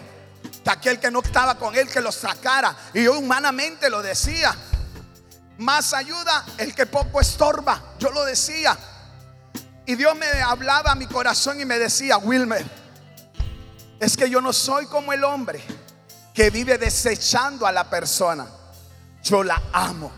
aquel 0.74 1.00
que 1.00 1.12
no 1.12 1.22
estaba 1.22 1.56
con 1.56 1.76
él 1.76 1.88
que 1.88 2.02
lo 2.02 2.12
sacara. 2.12 2.76
Y 2.94 3.04
yo 3.04 3.18
humanamente 3.18 3.90
lo 3.90 4.02
decía. 4.02 4.56
Más 5.58 5.94
ayuda 5.94 6.46
el 6.58 6.74
que 6.76 6.86
poco 6.86 7.22
estorba. 7.22 7.94
Yo 8.00 8.10
lo 8.12 8.26
decía. 8.26 8.78
Y 9.86 9.96
Dios 9.96 10.16
me 10.16 10.28
hablaba 10.42 10.92
a 10.92 10.96
mi 10.96 11.06
corazón 11.06 11.62
y 11.62 11.66
me 11.66 11.78
decía, 11.78 12.18
Wilmer, 12.18 12.66
es 14.00 14.18
que 14.18 14.30
yo 14.30 14.42
no 14.42 14.52
soy 14.52 14.88
como 14.88 15.14
el 15.14 15.24
hombre 15.24 15.64
que 16.34 16.50
vive 16.50 16.78
desechando 16.78 17.66
a 17.66 17.72
la 17.72 17.90
persona. 17.90 18.48
Yo 19.24 19.44
la 19.44 19.62
amo. 19.72 20.12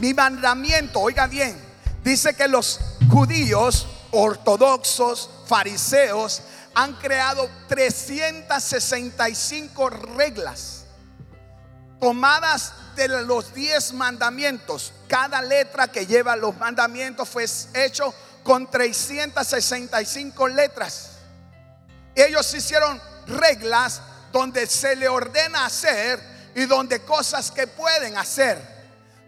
Mi 0.00 0.12
mandamiento, 0.12 1.00
oiga 1.00 1.26
bien, 1.26 1.58
dice 2.02 2.34
que 2.34 2.48
los 2.48 2.80
judíos 3.10 3.86
ortodoxos, 4.10 5.30
fariseos, 5.46 6.42
han 6.74 6.94
creado 6.94 7.48
365 7.68 9.90
reglas 9.90 10.84
tomadas 12.00 12.72
de 12.96 13.08
los 13.08 13.54
10 13.54 13.92
mandamientos. 13.94 14.92
Cada 15.08 15.40
letra 15.40 15.88
que 15.88 16.06
lleva 16.06 16.36
los 16.36 16.56
mandamientos 16.58 17.26
fue 17.28 17.46
hecho 17.74 18.12
con 18.42 18.70
365 18.70 20.48
letras. 20.48 21.12
Ellos 22.14 22.52
hicieron 22.52 23.00
reglas 23.26 24.02
donde 24.32 24.66
se 24.66 24.96
le 24.96 25.08
ordena 25.08 25.64
hacer 25.64 26.20
y 26.54 26.66
donde 26.66 27.00
cosas 27.00 27.50
que 27.50 27.66
pueden 27.66 28.18
hacer. 28.18 28.74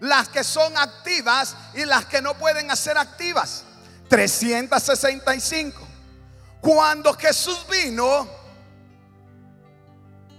Las 0.00 0.28
que 0.28 0.44
son 0.44 0.76
activas 0.76 1.56
y 1.74 1.86
las 1.86 2.04
que 2.04 2.20
no 2.20 2.34
pueden 2.34 2.70
hacer 2.70 2.98
activas. 2.98 3.62
365. 4.10 5.85
Cuando 6.60 7.14
Jesús 7.14 7.66
vino, 7.70 8.28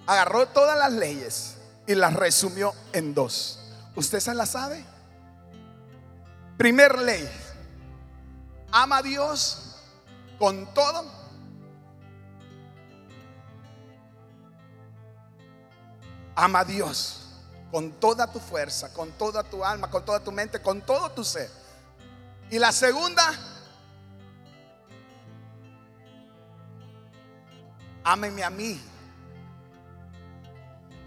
agarró 0.05 0.47
todas 0.47 0.77
las 0.77 0.91
leyes 0.91 1.57
y 1.85 1.95
las 1.95 2.13
resumió 2.13 2.73
en 2.93 3.13
dos. 3.13 3.59
¿Usted 3.95 4.19
se 4.19 4.33
la 4.33 4.45
sabe? 4.45 4.83
Primer 6.57 6.97
ley, 6.99 7.29
ama 8.71 8.97
a 8.97 9.01
Dios 9.01 9.75
con 10.39 10.73
todo. 10.73 11.05
Ama 16.35 16.59
a 16.59 16.65
Dios 16.65 17.23
con 17.71 17.91
toda 17.93 18.31
tu 18.31 18.39
fuerza, 18.39 18.93
con 18.93 19.11
toda 19.13 19.43
tu 19.43 19.63
alma, 19.63 19.89
con 19.89 20.05
toda 20.05 20.19
tu 20.19 20.31
mente, 20.31 20.61
con 20.61 20.81
todo 20.81 21.11
tu 21.11 21.23
ser. 21.23 21.49
Y 22.49 22.59
la 22.59 22.71
segunda, 22.71 23.33
Ámeme 28.09 28.41
a 28.41 28.49
mí. 28.49 28.79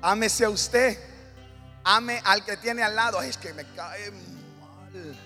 Ámese 0.03 0.45
a 0.45 0.51
usted. 0.51 0.99
Ame 1.83 2.21
al 2.23 2.45
que 2.45 2.59
tiene 2.59 2.83
al 2.83 2.95
lado. 2.95 3.23
Es 3.23 3.39
que 3.39 3.55
me 3.55 3.65
cae 3.73 4.11
mal. 4.11 5.19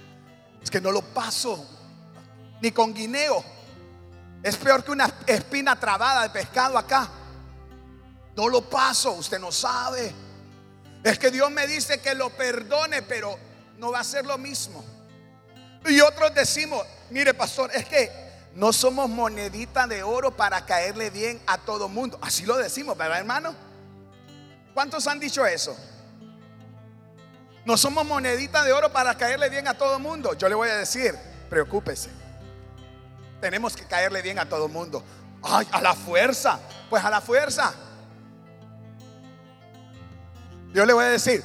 Es 0.63 0.71
que 0.71 0.81
no 0.81 0.93
lo 0.93 1.03
paso. 1.03 1.67
Ni 2.61 2.71
con 2.71 2.95
guineo. 2.95 3.45
Es 4.41 4.57
peor 4.57 4.85
que 4.85 4.93
una 4.93 5.13
espina 5.27 5.75
trabada 5.75 6.23
de 6.23 6.31
pescado 6.31 6.79
acá. 6.79 7.09
No 8.37 8.49
lo 8.49 8.71
paso. 8.71 9.11
Usted 9.11 9.41
no 9.41 9.51
sabe. 9.51 10.15
Es 11.03 11.19
que 11.19 11.33
Dios 11.33 11.51
me 11.51 11.67
dice 11.67 12.01
que 12.01 12.15
lo 12.15 12.31
perdone, 12.31 13.03
pero 13.03 13.37
no 13.79 13.91
va 13.91 13.99
a 13.99 14.05
ser 14.05 14.25
lo 14.25 14.39
mismo. 14.39 14.85
Y 15.87 16.01
otros 16.01 16.33
decimos, 16.37 16.87
mire 17.11 17.35
pastor, 17.35 17.73
es 17.75 17.85
que 17.87 18.24
no 18.55 18.73
somos 18.73 19.09
monedita 19.09 19.87
de 19.87 20.03
oro 20.03 20.31
para 20.31 20.65
caerle 20.65 21.11
bien 21.11 21.41
a 21.47 21.59
todo 21.59 21.89
mundo. 21.89 22.19
Así 22.23 22.47
lo 22.47 22.57
decimos, 22.57 22.97
¿verdad, 22.97 23.19
hermano? 23.19 23.55
¿Cuántos 24.73 25.07
han 25.09 25.19
dicho 25.19 25.45
eso? 25.45 25.77
No 27.65 27.77
somos 27.77 28.05
monedita 28.05 28.63
de 28.63 28.73
oro 28.73 28.93
para 28.93 29.17
caerle 29.17 29.49
bien 29.49 29.67
a 29.67 29.75
todo 29.75 29.99
mundo. 29.99 30.35
Yo 30.35 30.49
le 30.49 30.55
voy 30.55 30.69
a 30.69 30.77
decir, 30.77 31.15
preocúpese. 31.51 32.11
Tenemos 33.41 33.75
que 33.75 33.85
caerle 33.87 34.23
bien 34.23 34.39
a 34.39 34.49
todo 34.49 34.69
mundo. 34.69 35.03
Ay, 35.43 35.67
a 35.73 35.81
la 35.81 35.95
fuerza. 35.95 36.61
Pues 36.89 37.05
a 37.05 37.11
la 37.11 37.21
fuerza. 37.21 37.75
Yo 40.73 40.87
le 40.87 40.93
voy 40.93 41.05
a 41.05 41.09
decir, 41.09 41.43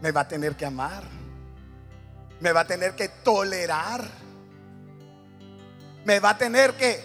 me 0.00 0.12
va 0.12 0.20
a 0.20 0.28
tener 0.28 0.54
que 0.54 0.66
amar. 0.66 1.02
Me 2.38 2.52
va 2.52 2.60
a 2.60 2.66
tener 2.66 2.94
que 2.94 3.08
tolerar 3.08 4.25
me 6.06 6.20
va 6.20 6.30
a 6.30 6.38
tener 6.38 6.74
que 6.74 7.02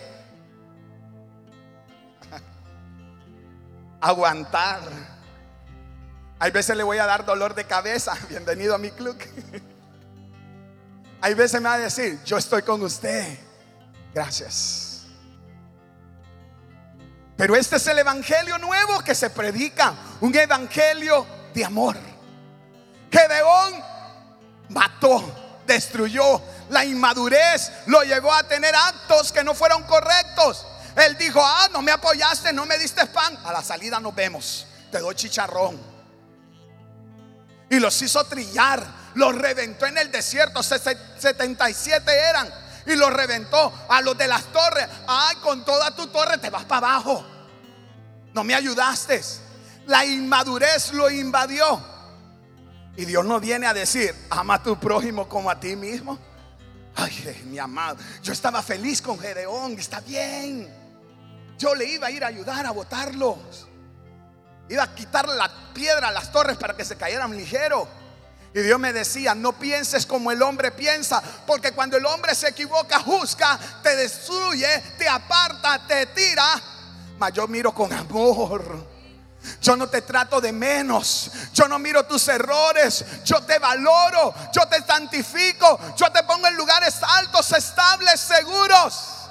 aguantar. 4.00 4.80
Hay 6.38 6.52
veces 6.52 6.78
le 6.78 6.84
voy 6.84 7.00
a 7.00 7.08
dar 7.08 7.26
dolor 7.26 7.56
de 7.56 7.66
cabeza. 7.66 8.16
Bienvenido 8.30 8.76
a 8.76 8.78
mi 8.78 8.92
club. 8.92 9.18
Hay 11.20 11.34
veces 11.34 11.60
me 11.60 11.68
va 11.68 11.76
a 11.76 11.80
decir, 11.80 12.24
yo 12.24 12.38
estoy 12.38 12.62
con 12.62 12.82
usted. 12.84 13.40
Gracias. 14.14 15.08
Pero 17.38 17.56
este 17.56 17.78
es 17.78 17.88
el 17.88 17.98
evangelio 17.98 18.60
nuevo 18.60 19.00
que 19.04 19.16
se 19.16 19.32
predica. 19.32 19.96
Un 20.22 20.36
evangelio 20.36 21.26
de 21.56 21.66
amor. 21.66 21.98
Que 23.10 23.28
Deón 23.28 23.74
mató 24.70 25.41
destruyó. 25.66 26.42
La 26.70 26.86
inmadurez 26.86 27.72
lo 27.88 28.04
llevó 28.04 28.34
a 28.34 28.44
tener 28.44 28.76
actos 28.76 29.32
que 29.32 29.44
no 29.44 29.54
fueron 29.54 29.84
correctos. 29.84 30.66
Él 30.96 31.18
dijo, 31.18 31.42
ah, 31.44 31.70
no 31.72 31.82
me 31.82 31.92
apoyaste, 31.92 32.52
no 32.54 32.66
me 32.66 32.78
diste 32.78 33.06
pan. 33.08 33.38
A 33.44 33.52
la 33.52 33.64
salida 33.64 34.00
nos 34.00 34.14
vemos, 34.14 34.66
te 34.92 35.00
doy 35.00 35.16
chicharrón. 35.16 35.80
Y 37.70 37.80
los 37.80 38.02
hizo 38.02 38.24
trillar, 38.26 38.86
los 39.16 39.34
reventó 39.34 39.86
en 39.86 39.98
el 39.98 40.12
desierto, 40.12 40.62
77 40.62 42.14
eran. 42.14 42.54
Y 42.86 42.96
los 42.96 43.14
reventó 43.14 43.72
a 43.88 44.02
los 44.02 44.18
de 44.18 44.28
las 44.28 44.44
torres. 44.46 44.88
Ay, 45.08 45.36
con 45.38 45.64
toda 45.64 45.96
tu 45.96 46.08
torre 46.08 46.38
te 46.40 46.50
vas 46.50 46.66
para 46.66 46.88
abajo. 46.88 47.26
No 48.34 48.44
me 48.44 48.56
ayudaste. 48.56 49.22
La 49.86 50.04
inmadurez 50.04 50.92
lo 50.94 51.10
invadió. 51.10 51.91
Y 52.96 53.06
Dios 53.06 53.26
no 53.26 53.40
viene 53.40 53.68
a 53.68 53.74
decir, 53.74 54.14
ama 54.30 54.56
a 54.56 54.64
tu 54.64 54.80
prójimo 54.80 55.28
como 55.28 55.50
a 55.50 55.60
ti 55.60 55.76
mismo. 55.76 56.20
Ay, 56.96 57.44
mi 57.46 57.58
amado, 57.58 57.98
yo 58.22 58.34
estaba 58.34 58.62
feliz 58.62 59.02
con 59.02 59.18
Gedeón, 59.18 59.80
está 59.80 60.02
bien. 60.02 60.70
yo 61.58 61.74
le 61.76 61.86
iba 61.86 62.08
a 62.08 62.12
ir 62.12 62.24
a 62.24 62.28
ayudar 62.28 62.66
a 62.66 62.72
botarlos. 62.72 63.68
Iba 64.68 64.84
a 64.84 64.96
quitar 64.96 65.28
la 65.28 65.50
piedra 65.74 66.10
a 66.10 66.12
las 66.12 66.32
torres 66.32 66.58
para 66.58 66.76
que 66.76 66.84
se 66.84 66.96
cayeran 66.98 67.36
ligero. 67.36 67.88
Y 68.54 68.60
Dios 68.62 68.80
me 68.80 68.92
decía, 68.92 69.34
no 69.34 69.54
pienses 69.54 70.06
como 70.06 70.32
el 70.32 70.42
hombre 70.42 70.72
piensa, 70.72 71.22
porque 71.48 71.72
cuando 71.72 71.96
el 71.96 72.06
hombre 72.06 72.36
se 72.36 72.50
equivoca, 72.50 73.00
juzga, 73.00 73.58
te 73.82 73.96
destruye, 73.96 74.68
te 74.98 75.08
aparta, 75.08 75.88
te 75.88 76.08
tira. 76.08 76.62
Mas 77.18 77.32
yo 77.32 77.48
miro 77.48 77.74
con 77.74 77.94
amor. 77.94 78.86
Yo 79.62 79.76
no 79.76 79.88
te 79.88 80.02
trato 80.02 80.42
de 80.42 80.52
menos. 80.52 81.32
Yo 81.54 81.68
no 81.68 81.80
miro 81.80 82.06
tus 82.06 82.28
errores. 82.28 83.06
Yo 83.24 83.42
te 83.44 83.60
valoro. 83.60 84.34
Yo 84.54 84.68
te 84.68 84.82
santifico. 84.84 85.80
Yo 85.96 86.12
te 86.12 86.24
pongo 86.24 86.48
en 86.48 86.56
lugares 86.56 86.96
altos, 87.04 87.52
estables, 87.52 88.20
seguros. 88.20 89.30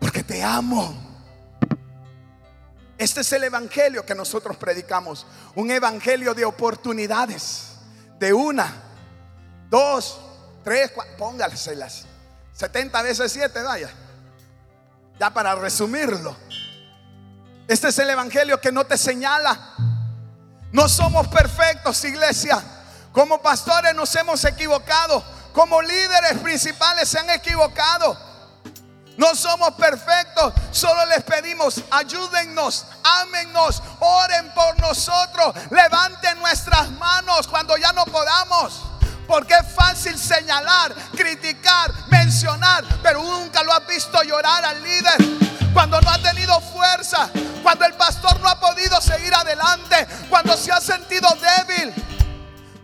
Porque 0.00 0.22
te 0.22 0.42
amo. 0.42 1.08
Este 2.96 3.20
es 3.20 3.32
el 3.32 3.44
evangelio 3.44 4.04
que 4.04 4.14
nosotros 4.14 4.56
predicamos. 4.56 5.26
Un 5.54 5.70
evangelio 5.70 6.34
de 6.34 6.44
oportunidades. 6.44 7.66
De 8.18 8.32
una, 8.32 8.72
dos, 9.70 10.18
tres, 10.64 10.90
cuatro, 10.92 11.16
póngaselas. 11.16 12.04
70 12.52 13.02
veces 13.02 13.30
7, 13.30 13.62
vaya. 13.62 13.90
Ya 15.20 15.30
para 15.30 15.54
resumirlo. 15.54 16.36
Este 17.68 17.88
es 17.88 17.98
el 17.98 18.08
evangelio 18.08 18.58
que 18.62 18.72
no 18.72 18.86
te 18.86 18.96
señala. 18.96 19.74
No 20.72 20.88
somos 20.88 21.28
perfectos, 21.28 22.02
iglesia. 22.04 22.62
Como 23.12 23.42
pastores 23.42 23.94
nos 23.94 24.14
hemos 24.16 24.42
equivocado. 24.46 25.22
Como 25.52 25.82
líderes 25.82 26.38
principales 26.42 27.10
se 27.10 27.18
han 27.18 27.28
equivocado. 27.28 28.18
No 29.18 29.34
somos 29.34 29.72
perfectos, 29.72 30.54
solo 30.70 31.04
les 31.06 31.24
pedimos, 31.24 31.82
ayúdennos, 31.90 32.86
ámennos, 33.02 33.82
oren 33.98 34.54
por 34.54 34.78
nosotros, 34.78 35.56
levanten 35.72 36.38
nuestras 36.38 36.88
manos 36.92 37.48
cuando 37.48 37.76
ya 37.76 37.92
no 37.92 38.04
podamos. 38.04 38.80
Porque 39.26 39.54
es 39.54 39.74
fácil 39.74 40.16
señalar, 40.16 40.94
criticar, 41.16 41.92
mencionar, 42.08 42.84
pero 43.02 43.20
nunca 43.20 43.64
lo 43.64 43.72
has 43.72 43.84
visto 43.88 44.22
llorar 44.22 44.64
al 44.64 44.80
líder. 44.84 45.16
Cuando 45.74 46.00
no 46.00 46.10
ha 46.10 46.18
tenido 46.22 46.60
fuerza, 46.60 47.28
cuando 47.62 47.84
el 47.84 47.94
pastor 47.94 48.40
no 48.40 48.48
ha 48.48 48.60
podido 48.60 49.00
seguir 49.00 49.34
adelante, 49.34 50.06
cuando 50.28 50.56
se 50.56 50.72
ha 50.72 50.80
sentido 50.80 51.28
débil, 51.66 51.92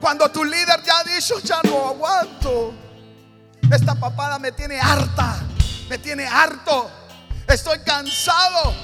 cuando 0.01 0.31
tu 0.31 0.45
líder 0.45 0.83
ya 0.83 0.99
ha 0.99 1.05
dicho, 1.05 1.39
ya 1.41 1.61
no 1.65 1.89
aguanto. 1.89 2.75
Esta 3.71 3.95
papada 3.95 4.39
me 4.39 4.53
tiene 4.53 4.81
harta 4.81 5.45
me 5.89 5.99
tiene 5.99 6.27
harto, 6.27 6.91
estoy 7.47 7.79
cansado. 7.81 8.75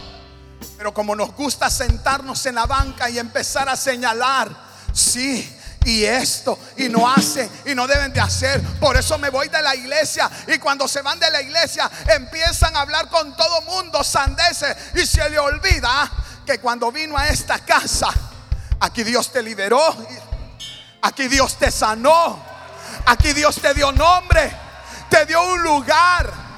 Pero 0.76 0.94
como 0.94 1.14
nos 1.14 1.34
gusta 1.34 1.68
sentarnos 1.68 2.44
en 2.46 2.54
la 2.54 2.66
banca 2.66 3.10
y 3.10 3.18
empezar 3.18 3.68
a 3.68 3.76
señalar, 3.76 4.50
sí, 4.92 5.56
y 5.84 6.04
esto, 6.04 6.58
y 6.76 6.88
no 6.88 7.10
hace, 7.10 7.48
y 7.64 7.74
no 7.74 7.86
deben 7.86 8.12
de 8.12 8.20
hacer. 8.20 8.60
Por 8.78 8.96
eso 8.96 9.18
me 9.18 9.30
voy 9.30 9.48
de 9.48 9.62
la 9.62 9.74
iglesia. 9.74 10.30
Y 10.46 10.58
cuando 10.58 10.86
se 10.86 11.02
van 11.02 11.18
de 11.18 11.30
la 11.30 11.40
iglesia, 11.40 11.90
empiezan 12.08 12.76
a 12.76 12.80
hablar 12.80 13.08
con 13.08 13.34
todo 13.36 13.62
mundo, 13.62 14.04
sandeces, 14.04 14.76
y 14.94 15.06
se 15.06 15.28
le 15.30 15.38
olvida 15.38 16.10
que 16.44 16.58
cuando 16.58 16.92
vino 16.92 17.16
a 17.16 17.28
esta 17.28 17.58
casa, 17.60 18.08
aquí 18.80 19.02
Dios 19.04 19.32
te 19.32 19.42
liberó, 19.42 19.96
aquí 21.02 21.28
Dios 21.28 21.56
te 21.58 21.70
sanó, 21.70 22.42
aquí 23.06 23.32
Dios 23.32 23.56
te 23.60 23.72
dio 23.72 23.90
nombre, 23.92 24.52
te 25.08 25.24
dio 25.26 25.42
un 25.42 25.62
lugar. 25.62 26.50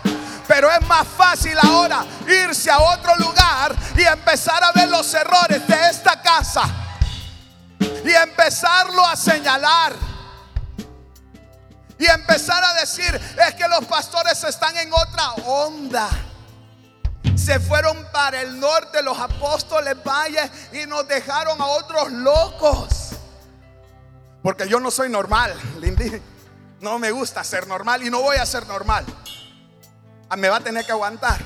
Pero 0.49 0.71
es 0.71 0.83
más 0.87 1.07
fácil 1.07 1.57
ahora 1.63 2.05
irse 2.27 2.71
a 2.71 2.79
otro 2.79 3.17
lugar 3.17 3.75
y 3.97 4.03
empezar 4.03 4.63
a 4.65 4.73
ver 4.73 4.89
los 4.89 5.15
errores 5.15 5.67
de 5.67 5.89
esta 5.89 6.21
casa. 6.21 6.82
Y 8.05 8.11
empezarlo 8.11 9.07
a 9.07 9.17
señalar. 9.17 9.95
Y 11.99 12.07
empezar 12.07 12.63
a 12.65 12.75
decir, 12.75 13.21
es 13.47 13.55
que 13.55 13.69
los 13.69 13.85
pastores 13.85 14.43
están 14.43 14.77
en 14.77 14.93
otra 14.93 15.33
onda. 15.47 16.09
Se 17.37 17.61
fueron 17.61 18.05
para 18.13 18.41
el 18.41 18.59
norte 18.59 19.03
los 19.03 19.19
apóstoles 19.19 19.97
valles 20.03 20.51
y 20.73 20.87
nos 20.87 21.07
dejaron 21.07 21.61
a 21.61 21.67
otros 21.67 22.11
locos. 22.11 23.11
Porque 24.43 24.69
yo 24.69 24.81
no 24.81 24.91
soy 24.91 25.09
normal, 25.09 25.55
Lindy. 25.81 26.21
No 26.81 26.99
me 26.99 27.13
gusta 27.13 27.45
ser 27.45 27.69
normal 27.69 28.03
y 28.03 28.11
no 28.11 28.21
voy 28.21 28.37
a 28.37 28.47
ser 28.47 28.67
normal. 28.67 29.05
Ah, 30.29 30.37
me 30.37 30.49
va 30.49 30.57
a 30.57 30.61
tener 30.61 30.85
que 30.85 30.91
aguantar. 30.91 31.41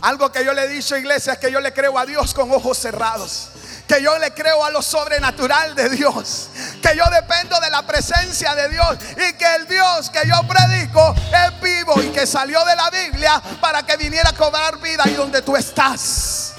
Algo 0.00 0.32
que 0.32 0.42
yo 0.44 0.54
le 0.54 0.64
he 0.64 0.68
dicho, 0.68 0.96
iglesia, 0.96 1.34
es 1.34 1.38
que 1.38 1.52
yo 1.52 1.60
le 1.60 1.74
creo 1.74 1.98
a 1.98 2.06
Dios 2.06 2.32
con 2.32 2.50
ojos 2.50 2.78
cerrados. 2.78 3.50
Que 3.92 4.02
yo 4.02 4.16
le 4.18 4.32
creo 4.32 4.64
a 4.64 4.70
lo 4.70 4.80
sobrenatural 4.80 5.74
de 5.74 5.90
Dios. 5.90 6.48
Que 6.80 6.96
yo 6.96 7.04
dependo 7.10 7.60
de 7.60 7.68
la 7.68 7.82
presencia 7.82 8.54
de 8.54 8.70
Dios. 8.70 8.96
Y 9.12 9.34
que 9.34 9.54
el 9.56 9.68
Dios 9.68 10.08
que 10.08 10.26
yo 10.26 10.40
predico 10.48 11.14
es 11.14 11.60
vivo 11.60 12.00
y 12.00 12.06
que 12.06 12.26
salió 12.26 12.64
de 12.64 12.74
la 12.74 12.88
Biblia 12.88 13.42
para 13.60 13.82
que 13.82 13.98
viniera 13.98 14.30
a 14.30 14.32
cobrar 14.32 14.80
vida 14.80 15.02
ahí 15.04 15.12
donde 15.12 15.42
tú 15.42 15.54
estás. 15.58 16.54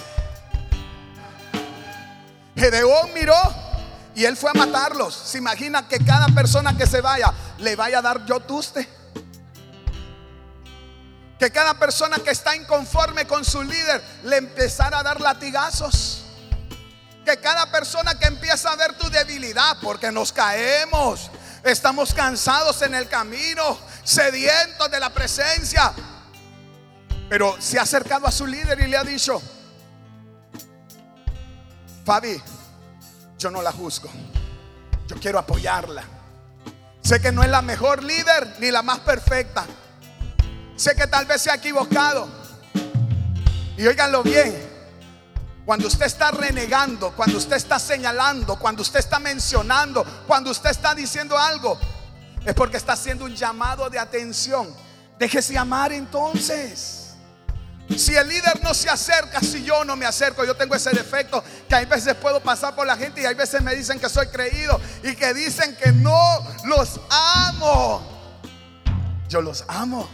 Gedeón 2.55 3.11
miró 3.15 3.33
y 4.13 4.25
él 4.25 4.37
fue 4.37 4.51
a 4.51 4.53
matarlos. 4.53 5.15
Se 5.15 5.39
imagina 5.39 5.87
que 5.87 6.05
cada 6.05 6.27
persona 6.27 6.77
que 6.77 6.85
se 6.85 7.01
vaya 7.01 7.33
le 7.57 7.75
vaya 7.75 7.97
a 7.97 8.01
dar 8.03 8.23
yo 8.27 8.41
tuste. 8.41 8.87
Que 11.39 11.49
cada 11.49 11.73
persona 11.79 12.17
que 12.19 12.29
está 12.29 12.55
inconforme 12.55 13.25
con 13.25 13.43
su 13.43 13.63
líder 13.63 14.03
le 14.21 14.37
empezara 14.37 14.99
a 14.99 15.03
dar 15.03 15.19
latigazos. 15.19 16.22
Que 17.25 17.37
cada 17.37 17.71
persona 17.71 18.17
que 18.17 18.25
empieza 18.25 18.71
a 18.71 18.75
ver 18.75 18.93
tu 18.97 19.09
debilidad, 19.09 19.77
porque 19.81 20.11
nos 20.11 20.31
caemos, 20.31 21.31
estamos 21.63 22.13
cansados 22.13 22.81
en 22.81 22.95
el 22.95 23.07
camino, 23.07 23.77
sedientos 24.03 24.91
de 24.91 24.99
la 24.99 25.09
presencia. 25.09 25.93
Pero 27.29 27.55
se 27.59 27.79
ha 27.79 27.83
acercado 27.83 28.27
a 28.27 28.31
su 28.31 28.45
líder 28.45 28.79
y 28.81 28.87
le 28.87 28.97
ha 28.97 29.03
dicho, 29.03 29.41
Fabi, 32.05 32.41
yo 33.37 33.49
no 33.49 33.61
la 33.61 33.71
juzgo, 33.71 34.09
yo 35.07 35.15
quiero 35.19 35.39
apoyarla. 35.39 36.03
Sé 37.01 37.21
que 37.21 37.31
no 37.31 37.43
es 37.43 37.49
la 37.49 37.61
mejor 37.61 38.03
líder 38.03 38.55
ni 38.59 38.71
la 38.71 38.81
más 38.81 38.99
perfecta 38.99 39.65
Sé 40.75 40.95
que 40.95 41.07
tal 41.07 41.25
vez 41.25 41.41
se 41.41 41.51
ha 41.51 41.55
equivocado. 41.55 42.27
Y 43.77 43.85
óiganlo 43.85 44.23
bien. 44.23 44.72
Cuando 45.65 45.87
usted 45.87 46.05
está 46.05 46.31
renegando, 46.31 47.11
cuando 47.15 47.37
usted 47.37 47.55
está 47.55 47.79
señalando, 47.79 48.59
cuando 48.59 48.81
usted 48.81 48.99
está 48.99 49.19
mencionando, 49.19 50.03
cuando 50.27 50.51
usted 50.51 50.69
está 50.69 50.93
diciendo 50.93 51.37
algo, 51.37 51.79
es 52.45 52.53
porque 52.53 52.77
está 52.77 52.93
haciendo 52.93 53.23
un 53.23 53.35
llamado 53.35 53.89
de 53.89 53.97
atención. 53.97 54.75
Déjese 55.17 55.57
amar 55.57 55.93
entonces. 55.93 57.03
Si 57.97 58.15
el 58.15 58.27
líder 58.27 58.61
no 58.63 58.73
se 58.73 58.89
acerca, 58.89 59.39
si 59.39 59.63
yo 59.63 59.85
no 59.85 59.95
me 59.95 60.05
acerco, 60.05 60.43
yo 60.43 60.55
tengo 60.55 60.75
ese 60.75 60.89
defecto 60.91 61.43
que 61.69 61.75
hay 61.75 61.85
veces 61.85 62.15
puedo 62.15 62.41
pasar 62.41 62.75
por 62.75 62.87
la 62.87 62.97
gente 62.97 63.21
y 63.21 63.25
hay 63.25 63.35
veces 63.35 63.61
me 63.61 63.75
dicen 63.75 63.99
que 63.99 64.09
soy 64.09 64.27
creído 64.27 64.79
y 65.03 65.15
que 65.15 65.33
dicen 65.33 65.77
que 65.77 65.91
no 65.91 66.39
los 66.65 66.99
amo. 67.09 68.01
Yo 69.29 69.41
los 69.41 69.63
amo. 69.67 70.09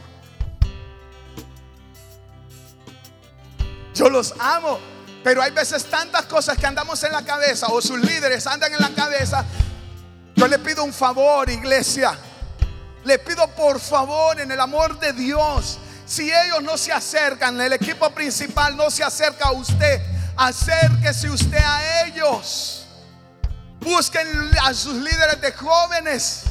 Yo 3.94 4.10
los 4.10 4.34
amo. 4.40 4.80
Pero 5.24 5.42
hay 5.42 5.52
veces 5.52 5.86
tantas 5.86 6.26
cosas 6.26 6.58
que 6.58 6.66
andamos 6.66 7.04
en 7.04 7.12
la 7.12 7.24
cabeza 7.24 7.68
o 7.68 7.82
sus 7.82 8.00
líderes 8.00 8.48
andan 8.48 8.74
en 8.74 8.80
la 8.80 8.92
cabeza. 8.92 9.44
Yo 10.36 10.48
le 10.48 10.60
pido 10.60 10.84
un 10.84 10.94
favor, 10.94 11.50
iglesia. 11.50 12.18
Le 13.04 13.20
pido 13.20 13.48
por 13.50 13.80
favor 13.80 14.40
en 14.40 14.52
el 14.52 14.60
amor 14.60 14.98
de 15.00 15.14
Dios. 15.14 15.80
Si 16.06 16.32
ellos 16.32 16.64
no 16.64 16.78
se 16.78 16.94
acercan, 16.94 17.60
el 17.60 17.74
equipo 17.74 18.10
principal 18.12 18.78
no 18.78 18.90
se 18.90 19.04
acerca 19.04 19.50
a 19.50 19.52
usted, 19.52 20.02
acérquese 20.38 21.30
usted 21.30 21.58
a 21.58 22.06
ellos. 22.06 22.86
Busquen 23.82 24.28
a 24.64 24.74
sus 24.74 24.96
líderes 24.96 25.42
de 25.42 25.52
jóvenes. 25.52 26.44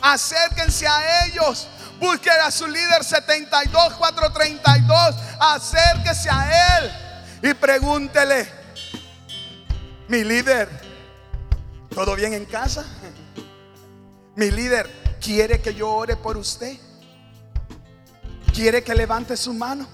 Acérquense 0.00 0.86
a 0.86 1.26
ellos. 1.26 1.68
Busque 2.00 2.30
a 2.30 2.50
su 2.50 2.66
líder 2.66 3.04
72432. 3.04 5.14
Acérquese 5.38 6.28
a 6.28 6.78
él 6.78 7.05
y 7.50 7.54
pregúntele, 7.54 8.48
mi 10.08 10.24
líder, 10.24 10.68
¿todo 11.94 12.16
bien 12.16 12.32
en 12.32 12.44
casa? 12.44 12.84
Mi 14.34 14.50
líder, 14.50 15.18
¿quiere 15.20 15.60
que 15.60 15.74
yo 15.74 15.90
ore 15.90 16.16
por 16.16 16.36
usted? 16.36 16.76
¿Quiere 18.52 18.82
que 18.82 18.94
levante 18.94 19.36
su 19.36 19.52
mano? 19.52 19.86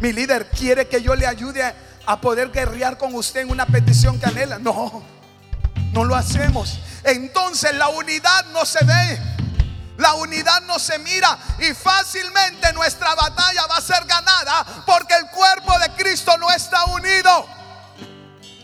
Mi 0.00 0.12
líder, 0.12 0.48
¿quiere 0.50 0.88
que 0.88 1.00
yo 1.00 1.14
le 1.14 1.26
ayude 1.26 1.62
a, 1.62 2.20
poder 2.20 2.50
guerrear 2.50 2.96
con 2.96 3.14
usted 3.14 3.42
en 3.42 3.50
una 3.50 3.66
petición 3.66 4.18
que 4.18 4.26
anhela? 4.26 4.58
No, 4.58 5.02
no 5.92 6.04
lo 6.04 6.16
hacemos. 6.16 6.80
Entonces 7.04 7.74
la 7.74 7.88
unidad 7.88 8.46
no 8.52 8.64
se 8.64 8.84
ve. 8.84 9.18
La 9.98 10.14
unidad 10.14 10.62
no 10.62 10.78
se 10.78 10.96
mira 11.00 11.36
y 11.58 11.74
fácilmente 11.74 12.72
nuestra 12.72 13.16
batalla 13.16 13.66
va 13.66 13.76
a 13.76 13.80
ser 13.80 14.04
ganada 14.04 14.64
porque 14.86 15.14
el 15.14 15.26
cuerpo 15.28 15.76
de 15.80 15.90
Cristo 15.90 16.38
no 16.38 16.50
está 16.50 16.84
unido. 16.84 17.46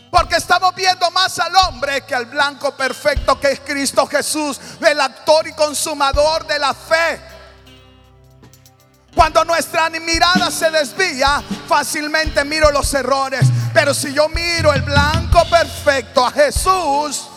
Porque 0.09 0.37
estamos 0.37 0.73
viendo 0.73 1.11
más 1.11 1.37
al 1.39 1.53
hombre 1.67 2.05
que 2.05 2.15
al 2.15 2.27
blanco 2.27 2.73
perfecto 2.77 3.37
que 3.37 3.51
es 3.51 3.59
Cristo 3.59 4.07
Jesús, 4.07 4.61
el 4.79 5.01
actor 5.01 5.45
y 5.45 5.51
consumador 5.51 6.47
de 6.47 6.57
la 6.57 6.73
fe. 6.73 7.21
Cuando 9.13 9.43
nuestra 9.43 9.89
mirada 9.89 10.49
se 10.49 10.71
desvía, 10.71 11.43
fácilmente 11.67 12.45
miro 12.45 12.71
los 12.71 12.93
errores. 12.93 13.45
Pero 13.73 13.93
si 13.93 14.13
yo 14.13 14.29
miro 14.29 14.71
el 14.71 14.83
blanco 14.83 15.43
perfecto 15.49 16.25
a 16.25 16.31
Jesús, 16.31 17.27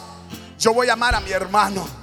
yo 0.56 0.72
voy 0.72 0.88
a 0.88 0.92
amar 0.92 1.16
a 1.16 1.20
mi 1.20 1.32
hermano. 1.32 1.97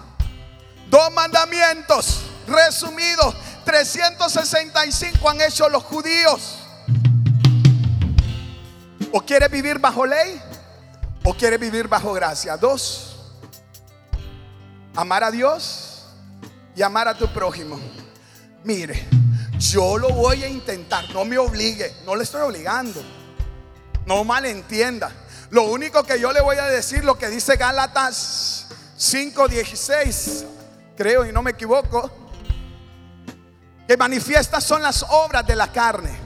Dos 0.89 1.11
mandamientos 1.11 2.21
resumidos, 2.47 3.35
365 3.65 5.29
han 5.29 5.41
hecho 5.41 5.67
los 5.69 5.83
judíos. 5.83 6.59
¿O 9.11 9.21
quiere 9.21 9.47
vivir 9.47 9.79
bajo 9.79 10.05
ley? 10.05 10.41
¿O 11.23 11.33
quiere 11.33 11.57
vivir 11.57 11.87
bajo 11.87 12.13
gracia? 12.13 12.57
Dos. 12.57 13.15
Amar 14.95 15.23
a 15.23 15.31
Dios 15.31 16.05
y 16.75 16.81
amar 16.81 17.07
a 17.07 17.17
tu 17.17 17.27
prójimo. 17.33 17.79
Mire, 18.63 19.07
yo 19.59 19.97
lo 19.97 20.09
voy 20.09 20.43
a 20.43 20.47
intentar, 20.47 21.09
no 21.11 21.25
me 21.25 21.37
obligue, 21.37 21.95
no 22.05 22.15
le 22.15 22.23
estoy 22.23 22.41
obligando. 22.41 23.03
No 24.05 24.23
malentienda. 24.23 25.11
Lo 25.49 25.63
único 25.63 26.03
que 26.03 26.19
yo 26.19 26.31
le 26.31 26.41
voy 26.41 26.57
a 26.57 26.65
decir, 26.65 27.03
lo 27.03 27.17
que 27.17 27.29
dice 27.29 27.55
Gálatas 27.55 28.67
5:16, 28.97 30.45
creo 30.95 31.25
y 31.25 31.31
no 31.31 31.41
me 31.41 31.51
equivoco, 31.51 32.11
que 33.87 33.97
manifiestas 33.97 34.63
son 34.63 34.81
las 34.81 35.03
obras 35.03 35.45
de 35.45 35.55
la 35.55 35.71
carne. 35.71 36.25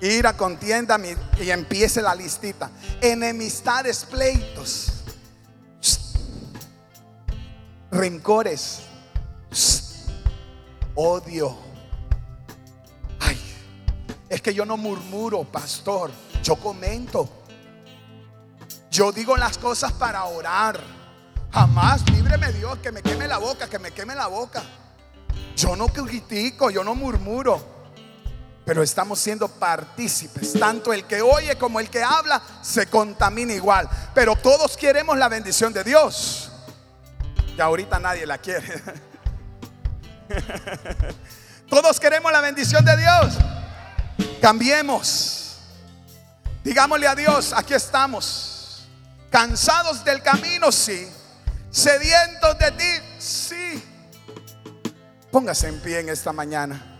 Ira, 0.00 0.36
contienda 0.36 0.98
y 1.40 1.50
empiece 1.50 2.00
la 2.02 2.14
listita. 2.14 2.70
Enemistades, 3.00 4.04
pleitos, 4.04 4.92
rencores, 7.90 8.82
odio. 10.94 11.56
Ay, 13.20 13.40
es 14.28 14.40
que 14.40 14.54
yo 14.54 14.64
no 14.64 14.76
murmuro, 14.76 15.42
pastor. 15.44 16.12
Yo 16.42 16.56
comento. 16.56 17.28
Yo 18.90 19.10
digo 19.10 19.36
las 19.36 19.58
cosas 19.58 19.92
para 19.92 20.24
orar. 20.24 20.78
Jamás, 21.52 22.04
Dios, 22.52 22.78
que 22.78 22.92
me 22.92 23.02
queme 23.02 23.26
la 23.26 23.38
boca, 23.38 23.68
que 23.68 23.78
me 23.78 23.90
queme 23.92 24.14
la 24.14 24.26
boca. 24.26 24.62
Yo 25.56 25.76
no 25.76 25.88
critico, 25.88 26.70
yo 26.70 26.84
no 26.84 26.94
murmuro. 26.94 27.78
Pero 28.64 28.82
estamos 28.82 29.18
siendo 29.18 29.48
partícipes. 29.48 30.52
Tanto 30.52 30.92
el 30.92 31.04
que 31.04 31.22
oye 31.22 31.56
como 31.56 31.80
el 31.80 31.88
que 31.88 32.02
habla 32.02 32.42
se 32.62 32.86
contamina 32.86 33.54
igual. 33.54 33.88
Pero 34.14 34.36
todos 34.36 34.76
queremos 34.76 35.16
la 35.16 35.28
bendición 35.28 35.72
de 35.72 35.84
Dios. 35.84 36.50
Y 37.56 37.60
ahorita 37.60 37.98
nadie 37.98 38.26
la 38.26 38.38
quiere. 38.38 38.82
Todos 41.68 41.98
queremos 41.98 42.30
la 42.32 42.40
bendición 42.40 42.84
de 42.84 42.96
Dios. 42.96 43.34
Cambiemos. 44.40 45.56
Digámosle 46.62 47.06
a 47.06 47.14
Dios, 47.14 47.52
aquí 47.54 47.74
estamos. 47.74 48.86
Cansados 49.30 50.04
del 50.04 50.22
camino, 50.22 50.70
sí. 50.70 51.10
Sedientos 51.70 52.58
de 52.58 52.70
ti, 52.72 53.04
sí. 53.18 53.82
Póngase 55.30 55.68
en 55.68 55.80
pie 55.80 56.00
en 56.00 56.08
esta 56.08 56.32
mañana. 56.32 56.98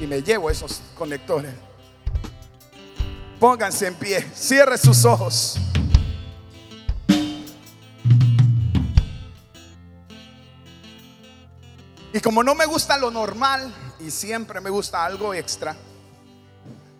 Y 0.00 0.06
me 0.06 0.22
llevo 0.22 0.50
esos 0.50 0.80
conectores. 0.96 1.52
Pónganse 3.38 3.86
en 3.86 3.94
pie. 3.94 4.26
Cierre 4.34 4.78
sus 4.78 5.04
ojos. 5.04 5.58
Y 12.14 12.20
como 12.20 12.44
no 12.44 12.54
me 12.54 12.64
gusta 12.64 12.96
lo 12.96 13.10
normal 13.10 13.74
y 13.98 14.08
siempre 14.10 14.60
me 14.60 14.70
gusta 14.70 15.04
algo 15.04 15.34
extra, 15.34 15.74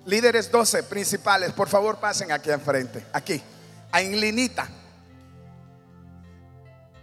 líderes 0.07 0.51
12 0.51 0.83
principales, 0.83 1.53
por 1.53 1.69
favor 1.69 1.99
pasen 1.99 2.33
aquí 2.33 2.51
enfrente, 2.51 3.07
aquí, 3.13 3.41
en 3.93 4.21
linita. 4.21 4.69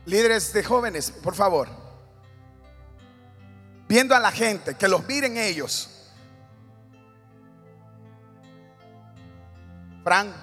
Líderes 0.06 0.52
de 0.54 0.64
jóvenes, 0.64 1.12
por 1.12 1.36
favor. 1.36 1.70
Viendo 3.88 4.16
a 4.16 4.20
la 4.20 4.32
gente, 4.32 4.76
que 4.76 4.88
los 4.88 5.06
miren 5.06 5.38
ellos. 5.38 5.90
Fran, 10.04 10.34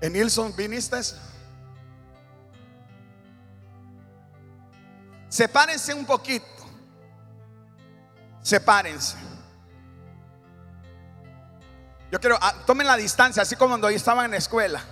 ¿en 0.00 0.12
Nilsson 0.12 0.54
viniste? 0.56 0.96
Sepárense 5.28 5.92
un 5.92 6.06
poquito. 6.06 6.46
Sepárense. 8.42 9.16
Yo 12.10 12.18
quiero, 12.18 12.38
ah, 12.40 12.54
tomen 12.66 12.86
la 12.86 12.96
distancia, 12.96 13.42
así 13.42 13.54
como 13.54 13.70
cuando 13.70 13.88
estaban 13.88 14.24
en 14.24 14.30
la 14.32 14.36
escuela. 14.38 14.82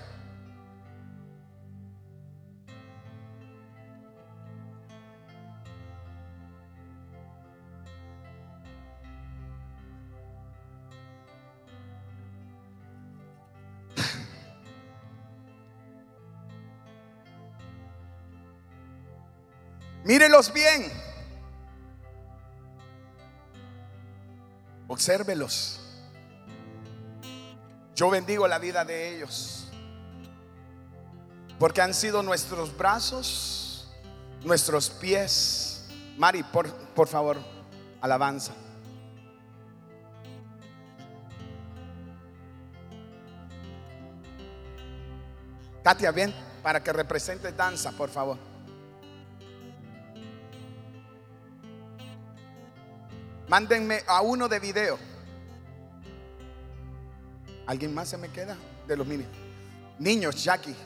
Mírelos 20.08 20.50
bien. 20.50 20.90
Obsérvelos. 24.86 25.80
Yo 27.94 28.08
bendigo 28.08 28.48
la 28.48 28.58
vida 28.58 28.86
de 28.86 29.14
ellos. 29.14 29.68
Porque 31.58 31.82
han 31.82 31.92
sido 31.92 32.22
nuestros 32.22 32.74
brazos, 32.74 33.86
nuestros 34.44 34.88
pies. 34.88 35.84
Mari, 36.16 36.42
por, 36.42 36.72
por 36.94 37.06
favor, 37.06 37.36
alabanza. 38.00 38.54
Katia, 45.84 46.10
ven 46.12 46.34
para 46.62 46.82
que 46.82 46.94
represente 46.94 47.52
danza, 47.52 47.92
por 47.92 48.08
favor. 48.08 48.47
Mándenme 53.48 54.02
a 54.06 54.20
uno 54.20 54.48
de 54.48 54.60
video. 54.60 54.98
¿Alguien 57.66 57.94
más 57.94 58.08
se 58.08 58.18
me 58.18 58.28
queda? 58.28 58.56
De 58.86 58.96
los 58.96 59.06
niños. 59.06 59.28
Niños, 59.98 60.42
Jackie. 60.44 60.76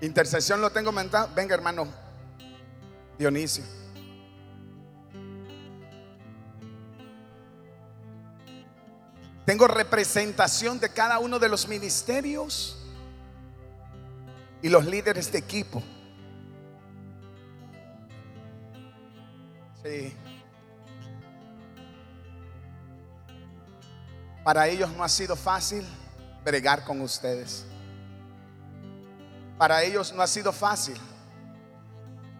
Intercesión 0.00 0.60
lo 0.60 0.70
tengo 0.70 0.90
mentado. 0.92 1.28
Venga, 1.34 1.54
hermano 1.54 1.86
Dionisio. 3.18 3.64
Tengo 9.44 9.66
representación 9.66 10.80
de 10.80 10.88
cada 10.90 11.18
uno 11.18 11.38
de 11.38 11.48
los 11.48 11.68
ministerios 11.68 12.79
y 14.62 14.68
los 14.68 14.84
líderes 14.84 15.30
de 15.32 15.38
equipo. 15.38 15.82
Sí. 19.82 20.14
Para 24.44 24.68
ellos 24.68 24.90
no 24.96 25.04
ha 25.04 25.08
sido 25.08 25.36
fácil 25.36 25.86
bregar 26.44 26.84
con 26.84 27.00
ustedes. 27.00 27.66
Para 29.58 29.82
ellos 29.82 30.12
no 30.14 30.22
ha 30.22 30.26
sido 30.26 30.52
fácil 30.52 30.96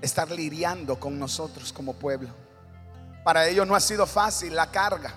estar 0.00 0.30
lidiando 0.30 0.98
con 0.98 1.18
nosotros 1.18 1.72
como 1.72 1.94
pueblo. 1.94 2.30
Para 3.22 3.46
ellos 3.46 3.66
no 3.66 3.74
ha 3.74 3.80
sido 3.80 4.06
fácil 4.06 4.54
la 4.54 4.70
carga, 4.70 5.12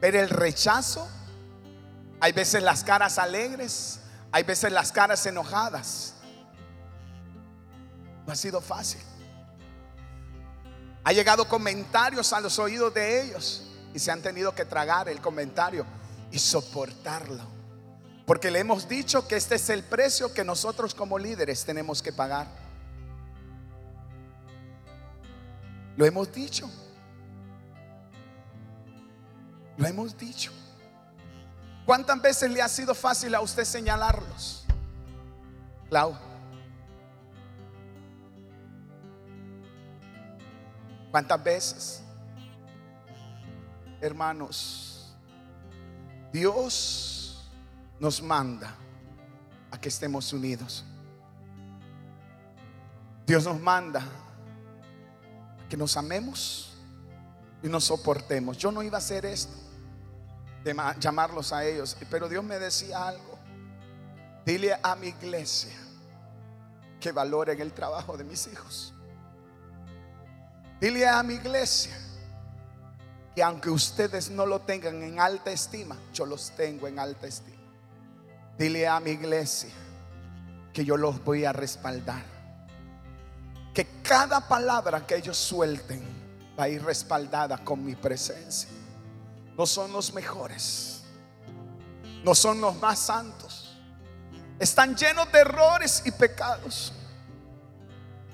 ver 0.00 0.16
el 0.16 0.30
rechazo. 0.30 1.06
Hay 2.20 2.32
veces 2.32 2.62
las 2.62 2.82
caras 2.82 3.18
alegres, 3.18 4.00
hay 4.32 4.42
veces 4.42 4.72
las 4.72 4.90
caras 4.90 5.26
enojadas. 5.26 6.13
No 8.26 8.32
ha 8.32 8.36
sido 8.36 8.60
fácil. 8.60 9.00
Ha 11.04 11.12
llegado 11.12 11.46
comentarios 11.46 12.32
a 12.32 12.40
los 12.40 12.58
oídos 12.58 12.92
de 12.94 13.22
ellos 13.22 13.70
y 13.92 13.98
se 13.98 14.10
han 14.10 14.22
tenido 14.22 14.54
que 14.54 14.64
tragar 14.64 15.08
el 15.08 15.20
comentario 15.20 15.84
y 16.32 16.38
soportarlo. 16.38 17.54
Porque 18.26 18.50
le 18.50 18.60
hemos 18.60 18.88
dicho 18.88 19.28
que 19.28 19.36
este 19.36 19.56
es 19.56 19.68
el 19.68 19.84
precio 19.84 20.32
que 20.32 20.44
nosotros 20.44 20.94
como 20.94 21.18
líderes 21.18 21.64
tenemos 21.64 22.02
que 22.02 22.12
pagar. 22.12 22.46
Lo 25.96 26.06
hemos 26.06 26.32
dicho. 26.32 26.70
Lo 29.76 29.86
hemos 29.86 30.16
dicho. 30.16 30.52
¿Cuántas 31.84 32.20
veces 32.22 32.50
le 32.50 32.62
ha 32.62 32.68
sido 32.68 32.94
fácil 32.94 33.34
a 33.34 33.42
usted 33.42 33.64
señalarlos? 33.64 34.64
Clau. 35.90 36.16
¿Cuántas 41.14 41.44
veces? 41.44 42.02
Hermanos, 44.00 45.14
Dios 46.32 47.48
nos 48.00 48.20
manda 48.20 48.74
a 49.70 49.80
que 49.80 49.90
estemos 49.90 50.32
unidos. 50.32 50.84
Dios 53.24 53.44
nos 53.44 53.60
manda 53.60 54.00
a 54.00 55.68
que 55.68 55.76
nos 55.76 55.96
amemos 55.96 56.76
y 57.62 57.68
nos 57.68 57.84
soportemos. 57.84 58.58
Yo 58.58 58.72
no 58.72 58.82
iba 58.82 58.96
a 58.96 58.98
hacer 58.98 59.24
esto, 59.24 59.54
de 60.64 60.74
llamarlos 60.98 61.52
a 61.52 61.64
ellos, 61.64 61.96
pero 62.10 62.28
Dios 62.28 62.42
me 62.42 62.58
decía 62.58 63.06
algo. 63.06 63.38
Dile 64.44 64.76
a 64.82 64.96
mi 64.96 65.06
iglesia 65.06 65.78
que 66.98 67.12
valoren 67.12 67.60
el 67.60 67.72
trabajo 67.72 68.16
de 68.16 68.24
mis 68.24 68.48
hijos. 68.48 68.93
Dile 70.80 71.06
a 71.08 71.22
mi 71.22 71.34
iglesia 71.34 71.96
que 73.34 73.42
aunque 73.42 73.70
ustedes 73.70 74.30
no 74.30 74.46
lo 74.46 74.60
tengan 74.60 75.02
en 75.02 75.18
alta 75.18 75.50
estima, 75.50 75.96
yo 76.12 76.24
los 76.24 76.50
tengo 76.52 76.86
en 76.86 76.98
alta 76.98 77.26
estima. 77.26 77.56
Dile 78.56 78.86
a 78.86 79.00
mi 79.00 79.10
iglesia 79.10 79.70
que 80.72 80.84
yo 80.84 80.96
los 80.96 81.22
voy 81.24 81.44
a 81.44 81.52
respaldar. 81.52 82.22
Que 83.72 83.86
cada 84.02 84.46
palabra 84.46 85.04
que 85.04 85.16
ellos 85.16 85.36
suelten 85.36 86.02
va 86.58 86.64
a 86.64 86.68
ir 86.68 86.84
respaldada 86.84 87.58
con 87.58 87.84
mi 87.84 87.96
presencia. 87.96 88.68
No 89.56 89.66
son 89.66 89.92
los 89.92 90.12
mejores. 90.12 91.02
No 92.24 92.34
son 92.34 92.60
los 92.60 92.76
más 92.76 92.98
santos. 93.00 93.76
Están 94.58 94.94
llenos 94.96 95.30
de 95.32 95.40
errores 95.40 96.02
y 96.04 96.12
pecados. 96.12 96.92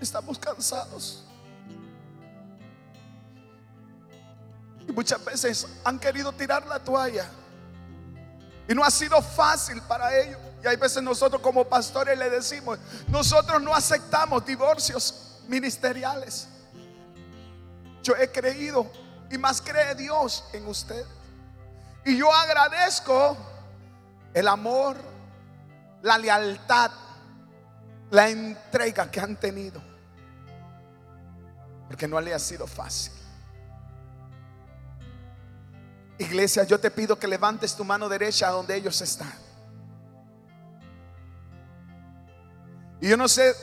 Estamos 0.00 0.38
cansados. 0.38 1.24
Y 4.90 4.92
muchas 4.92 5.24
veces 5.24 5.68
han 5.84 6.00
querido 6.00 6.32
tirar 6.32 6.66
la 6.66 6.80
toalla. 6.80 7.24
Y 8.66 8.74
no 8.74 8.82
ha 8.82 8.90
sido 8.90 9.22
fácil 9.22 9.80
para 9.82 10.12
ellos. 10.18 10.36
Y 10.64 10.66
hay 10.66 10.74
veces 10.74 11.00
nosotros 11.00 11.40
como 11.40 11.64
pastores 11.64 12.18
le 12.18 12.28
decimos, 12.28 12.76
nosotros 13.06 13.62
no 13.62 13.72
aceptamos 13.72 14.44
divorcios 14.44 15.38
ministeriales. 15.46 16.48
Yo 18.02 18.16
he 18.16 18.32
creído 18.32 18.90
y 19.30 19.38
más 19.38 19.62
cree 19.62 19.94
Dios 19.94 20.42
en 20.52 20.66
usted. 20.66 21.06
Y 22.04 22.16
yo 22.16 22.34
agradezco 22.34 23.36
el 24.34 24.48
amor, 24.48 24.96
la 26.02 26.18
lealtad, 26.18 26.90
la 28.10 28.28
entrega 28.28 29.08
que 29.08 29.20
han 29.20 29.36
tenido. 29.36 29.80
Porque 31.86 32.08
no 32.08 32.20
le 32.20 32.34
ha 32.34 32.40
sido 32.40 32.66
fácil. 32.66 33.19
Iglesia, 36.20 36.64
yo 36.64 36.78
te 36.78 36.90
pido 36.90 37.18
que 37.18 37.26
levantes 37.26 37.74
tu 37.74 37.82
mano 37.82 38.06
derecha 38.06 38.48
a 38.48 38.50
donde 38.50 38.76
ellos 38.76 39.00
están. 39.00 39.32
Y 43.00 43.08
yo 43.08 43.16
no 43.16 43.26
sé 43.26 43.54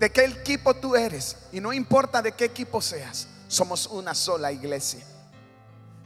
de 0.00 0.10
qué 0.10 0.24
equipo 0.24 0.74
tú 0.74 0.96
eres. 0.96 1.36
Y 1.52 1.60
no 1.60 1.72
importa 1.72 2.20
de 2.20 2.32
qué 2.32 2.46
equipo 2.46 2.82
seas. 2.82 3.28
Somos 3.46 3.86
una 3.86 4.16
sola 4.16 4.50
iglesia. 4.50 5.04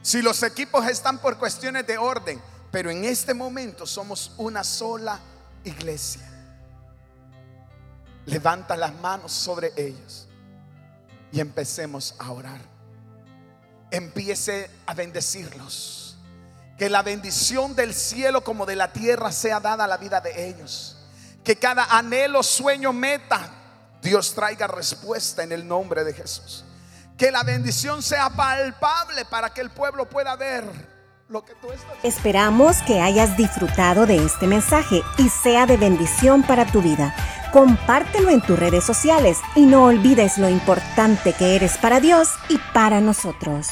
Si 0.02 0.20
los 0.20 0.42
equipos 0.42 0.86
están 0.86 1.16
por 1.16 1.38
cuestiones 1.38 1.86
de 1.86 1.96
orden. 1.96 2.42
Pero 2.70 2.90
en 2.90 3.06
este 3.06 3.32
momento 3.32 3.86
somos 3.86 4.32
una 4.36 4.62
sola 4.64 5.18
iglesia. 5.64 6.28
Levanta 8.26 8.76
las 8.76 8.94
manos 8.96 9.32
sobre 9.32 9.72
ellos. 9.78 10.28
Y 11.32 11.40
empecemos 11.40 12.14
a 12.18 12.32
orar 12.32 12.75
empiece 13.96 14.70
a 14.86 14.94
bendecirlos. 14.94 16.16
Que 16.78 16.90
la 16.90 17.02
bendición 17.02 17.74
del 17.74 17.94
cielo 17.94 18.44
como 18.44 18.66
de 18.66 18.76
la 18.76 18.92
tierra 18.92 19.32
sea 19.32 19.60
dada 19.60 19.84
a 19.84 19.88
la 19.88 19.96
vida 19.96 20.20
de 20.20 20.48
ellos. 20.48 20.96
Que 21.42 21.56
cada 21.56 21.84
anhelo, 21.84 22.42
sueño, 22.42 22.92
meta, 22.92 23.50
Dios 24.02 24.34
traiga 24.34 24.66
respuesta 24.66 25.42
en 25.42 25.52
el 25.52 25.66
nombre 25.66 26.04
de 26.04 26.12
Jesús. 26.12 26.64
Que 27.16 27.30
la 27.30 27.42
bendición 27.42 28.02
sea 28.02 28.28
palpable 28.28 29.24
para 29.24 29.52
que 29.54 29.62
el 29.62 29.70
pueblo 29.70 30.08
pueda 30.08 30.36
ver 30.36 30.64
lo 31.28 31.44
que 31.44 31.54
tú 31.54 31.72
estás. 31.72 31.96
Esperamos 32.02 32.76
que 32.82 33.00
hayas 33.00 33.36
disfrutado 33.36 34.04
de 34.06 34.24
este 34.24 34.46
mensaje 34.46 35.02
y 35.16 35.28
sea 35.30 35.66
de 35.66 35.78
bendición 35.78 36.42
para 36.42 36.66
tu 36.66 36.82
vida. 36.82 37.14
Compártelo 37.52 38.28
en 38.28 38.42
tus 38.42 38.58
redes 38.58 38.84
sociales 38.84 39.38
y 39.54 39.64
no 39.64 39.84
olvides 39.84 40.36
lo 40.36 40.48
importante 40.48 41.32
que 41.32 41.56
eres 41.56 41.78
para 41.78 42.00
Dios 42.00 42.28
y 42.48 42.58
para 42.74 43.00
nosotros. 43.00 43.68